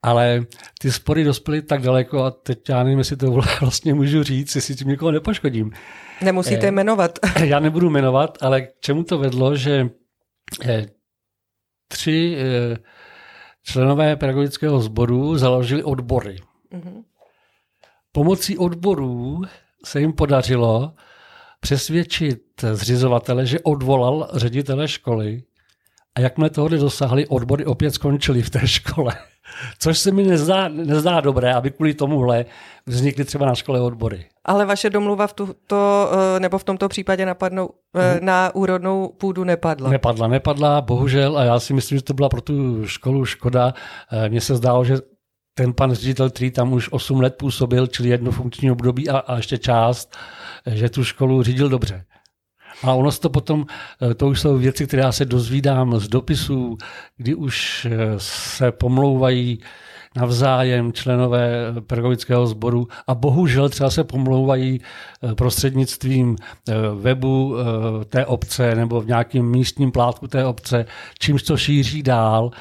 Ale 0.03 0.45
ty 0.79 0.91
spory 0.91 1.23
dospěly 1.23 1.61
tak 1.61 1.81
daleko 1.81 2.23
a 2.23 2.31
teď 2.31 2.69
já 2.69 2.83
nevím, 2.83 2.99
jestli 2.99 3.17
to 3.17 3.31
vlastně 3.61 3.93
můžu 3.93 4.23
říct, 4.23 4.55
jestli 4.55 4.75
tím 4.75 4.87
někoho 4.87 5.11
nepoškodím. 5.11 5.71
Nemusíte 6.21 6.67
eh, 6.67 6.71
jmenovat. 6.71 7.19
Já 7.43 7.59
nebudu 7.59 7.89
jmenovat, 7.89 8.37
ale 8.41 8.61
k 8.61 8.69
čemu 8.79 9.03
to 9.03 9.17
vedlo, 9.17 9.55
že 9.55 9.89
eh, 10.65 10.85
tři 11.87 12.37
eh, 12.37 12.77
členové 13.63 14.15
pedagogického 14.15 14.79
sboru 14.79 15.37
založili 15.37 15.83
odbory. 15.83 16.35
Mm-hmm. 16.73 17.03
Pomocí 18.19 18.57
odborů 18.57 19.41
se 19.85 19.99
jim 19.99 20.13
podařilo 20.13 20.93
přesvědčit 21.59 22.41
zřizovatele, 22.73 23.45
že 23.45 23.59
odvolal 23.59 24.29
ředitele 24.33 24.87
školy 24.87 25.43
a 26.15 26.19
jakmile 26.19 26.49
tohle 26.49 26.77
dosáhli, 26.77 27.27
odbory 27.27 27.65
opět 27.65 27.91
skončily 27.91 28.41
v 28.41 28.49
té 28.49 28.67
škole. 28.67 29.13
Což 29.79 29.99
se 29.99 30.11
mi 30.11 30.23
nezdá, 30.23 30.67
nezdá 30.67 31.21
dobré, 31.21 31.53
aby 31.53 31.71
kvůli 31.71 31.93
tomuhle 31.93 32.45
vznikly 32.85 33.25
třeba 33.25 33.45
na 33.45 33.55
škole 33.55 33.81
odbory. 33.81 34.25
Ale 34.45 34.65
vaše 34.65 34.89
domluva 34.89 35.27
v, 35.27 35.33
tuto, 35.33 36.09
nebo 36.39 36.57
v 36.57 36.63
tomto 36.63 36.89
případě 36.89 37.25
napadnou, 37.25 37.69
hmm. 37.93 38.25
na 38.25 38.55
úrodnou 38.55 39.07
půdu 39.07 39.43
nepadla. 39.43 39.89
Nepadla, 39.89 40.27
nepadla, 40.27 40.81
bohužel, 40.81 41.37
a 41.37 41.43
já 41.43 41.59
si 41.59 41.73
myslím, 41.73 41.97
že 41.97 42.03
to 42.03 42.13
byla 42.13 42.29
pro 42.29 42.41
tu 42.41 42.87
školu 42.87 43.25
škoda. 43.25 43.73
Mně 44.27 44.41
se 44.41 44.55
zdálo, 44.55 44.85
že 44.85 44.97
ten 45.59 45.73
pan 45.73 45.93
ředitel, 45.93 46.29
který 46.29 46.51
tam 46.51 46.73
už 46.73 46.91
8 46.91 47.19
let 47.19 47.35
působil, 47.35 47.87
čili 47.87 48.09
jedno 48.09 48.31
funkční 48.31 48.71
období 48.71 49.09
a, 49.09 49.17
a 49.17 49.37
ještě 49.37 49.57
část, 49.57 50.17
že 50.65 50.89
tu 50.89 51.03
školu 51.03 51.43
řídil 51.43 51.69
dobře. 51.69 52.05
A 52.83 52.93
ono 52.93 53.11
to 53.11 53.29
potom, 53.29 53.65
eh, 54.01 54.13
to 54.13 54.27
už 54.27 54.39
jsou 54.39 54.57
věci, 54.57 54.87
které 54.87 55.01
já 55.01 55.11
se 55.11 55.25
dozvídám 55.25 55.99
z 55.99 56.07
dopisů, 56.07 56.77
kdy 57.17 57.35
už 57.35 57.87
eh, 57.91 57.97
se 58.17 58.71
pomlouvají 58.71 59.59
navzájem 60.15 60.93
členové 60.93 61.73
pedagogického 61.87 62.47
sboru 62.47 62.87
a 63.07 63.15
bohužel 63.15 63.69
třeba 63.69 63.89
se 63.89 64.03
pomlouvají 64.03 64.81
eh, 64.81 65.35
prostřednictvím 65.35 66.35
webu 66.95 67.55
té 68.09 68.25
obce 68.25 68.75
nebo 68.75 69.01
v 69.01 69.07
nějakém 69.07 69.45
místním 69.45 69.91
plátku 69.91 70.27
té 70.27 70.45
obce, 70.45 70.85
čímž 71.19 71.43
to 71.43 71.57
šíří 71.57 72.03
dál 72.03 72.51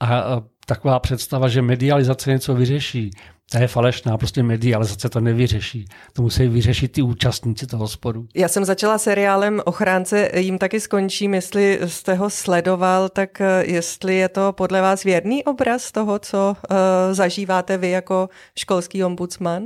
a 0.00 0.40
taková 0.66 0.98
představa, 0.98 1.48
že 1.48 1.62
medializace 1.62 2.30
něco 2.30 2.54
vyřeší, 2.54 3.10
to 3.50 3.58
je 3.58 3.68
falešná, 3.68 4.18
prostě 4.18 4.42
medializace 4.42 5.08
to 5.08 5.20
nevyřeší. 5.20 5.84
To 6.12 6.22
musí 6.22 6.48
vyřešit 6.48 6.92
ty 6.92 7.02
účastníci 7.02 7.66
toho 7.66 7.88
sporu. 7.88 8.26
Já 8.34 8.48
jsem 8.48 8.64
začala 8.64 8.98
seriálem 8.98 9.62
Ochránce, 9.64 10.30
jim 10.34 10.58
taky 10.58 10.80
skončím, 10.80 11.34
jestli 11.34 11.80
jste 11.86 12.14
ho 12.14 12.30
sledoval, 12.30 13.08
tak 13.08 13.40
eh, 13.40 13.64
jestli 13.66 14.14
je 14.14 14.28
to 14.28 14.52
podle 14.52 14.80
vás 14.80 15.04
věrný 15.04 15.44
obraz 15.44 15.92
toho, 15.92 16.18
co 16.18 16.56
uh, 16.70 16.76
zažíváte 17.12 17.78
vy 17.78 17.90
jako 17.90 18.28
školský 18.58 19.04
ombudsman? 19.04 19.62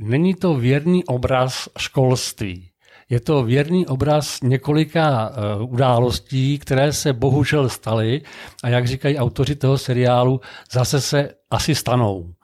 Není 0.00 0.34
to 0.34 0.54
věrný 0.54 1.04
obraz 1.04 1.68
školství. 1.78 2.73
Je 3.10 3.20
to 3.20 3.42
věrný 3.42 3.86
obraz 3.86 4.38
několika 4.42 5.30
uh, 5.60 5.72
událostí, 5.72 6.58
které 6.58 6.92
se 6.92 7.12
bohužel 7.12 7.68
staly 7.68 8.22
a 8.62 8.68
jak 8.68 8.86
říkají 8.86 9.18
autoři 9.18 9.54
toho 9.54 9.78
seriálu, 9.78 10.40
zase 10.72 11.00
se 11.00 11.30
asi 11.50 11.74
stanou 11.74 12.34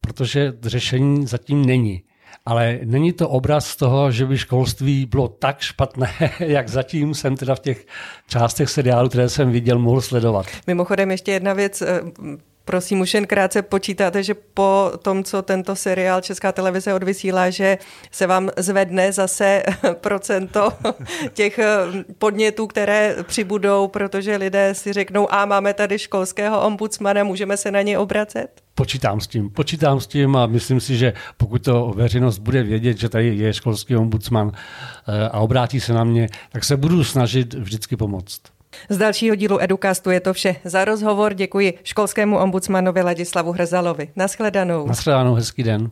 protože 0.00 0.52
řešení 0.62 1.26
zatím 1.26 1.64
není. 1.64 2.02
Ale 2.46 2.78
není 2.84 3.12
to 3.12 3.28
obraz 3.28 3.76
toho, 3.76 4.10
že 4.10 4.26
by 4.26 4.38
školství 4.38 5.06
bylo 5.06 5.28
tak 5.28 5.60
špatné, 5.60 6.12
jak 6.40 6.68
zatím 6.68 7.14
jsem 7.14 7.36
teda 7.36 7.54
v 7.54 7.60
těch 7.60 7.86
částech 8.28 8.70
seriálu, 8.70 9.08
které 9.08 9.28
jsem 9.28 9.50
viděl, 9.50 9.78
mohl 9.78 10.00
sledovat. 10.00 10.46
Mimochodem 10.66 11.10
ještě 11.10 11.32
jedna 11.32 11.52
věc, 11.52 11.82
eh, 11.82 12.00
Prosím, 12.70 13.00
už 13.00 13.14
jen 13.14 13.26
krátce 13.26 13.62
počítáte, 13.62 14.22
že 14.22 14.34
po 14.34 14.92
tom, 15.02 15.24
co 15.24 15.42
tento 15.42 15.76
seriál 15.76 16.20
Česká 16.20 16.52
televize 16.52 16.94
odvysílá, 16.94 17.50
že 17.50 17.78
se 18.10 18.26
vám 18.26 18.50
zvedne 18.56 19.12
zase 19.12 19.62
procento 20.00 20.72
těch 21.32 21.58
eh, 21.58 21.66
podnětů, 22.18 22.66
které 22.66 23.16
přibudou, 23.22 23.88
protože 23.88 24.36
lidé 24.36 24.74
si 24.74 24.92
řeknou, 24.92 25.32
a 25.32 25.44
máme 25.44 25.74
tady 25.74 25.98
školského 25.98 26.66
ombudsmana, 26.66 27.24
můžeme 27.24 27.56
se 27.56 27.70
na 27.70 27.82
ně 27.82 27.98
obracet? 27.98 28.48
Počítám 28.74 29.20
s 29.20 29.26
tím, 29.26 29.50
počítám 29.50 30.00
s 30.00 30.06
tím 30.06 30.36
a 30.36 30.46
myslím 30.46 30.80
si, 30.80 30.96
že 30.96 31.12
pokud 31.36 31.64
to 31.64 31.92
veřejnost 31.96 32.38
bude 32.38 32.62
vědět, 32.62 32.98
že 32.98 33.08
tady 33.08 33.36
je 33.36 33.52
školský 33.52 33.96
ombudsman 33.96 34.52
eh, 34.52 35.28
a 35.28 35.40
obrátí 35.40 35.80
se 35.80 35.92
na 35.92 36.04
mě, 36.04 36.28
tak 36.52 36.64
se 36.64 36.76
budu 36.76 37.04
snažit 37.04 37.54
vždycky 37.54 37.96
pomoct. 37.96 38.40
Z 38.88 38.98
dalšího 38.98 39.34
dílu 39.34 39.62
Educastu 39.62 40.10
je 40.10 40.20
to 40.20 40.32
vše. 40.32 40.56
Za 40.64 40.84
rozhovor 40.84 41.34
děkuji 41.34 41.78
školskému 41.82 42.38
ombudsmanovi 42.38 43.02
Ladislavu 43.02 43.52
Hrzalovi. 43.52 44.08
Naschledanou. 44.16 44.86
Naschledanou, 44.86 45.34
hezký 45.34 45.62
den. 45.62 45.90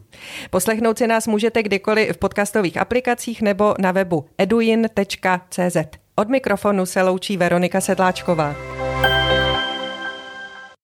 Poslechnout 0.51 0.99
si 0.99 1.07
nás 1.07 1.27
můžete 1.27 1.63
kdykoliv 1.63 2.13
v 2.13 2.19
podcastových 2.19 2.77
aplikacích 2.77 3.43
nebo 3.43 3.75
na 3.79 3.93
webu 3.93 4.27
eduin.cz. 4.39 5.77
Od 6.17 6.29
mikrofonu 6.29 6.87
se 6.87 7.03
loučí 7.03 7.37
Veronika 7.37 7.81
Sedláčková. 7.81 8.55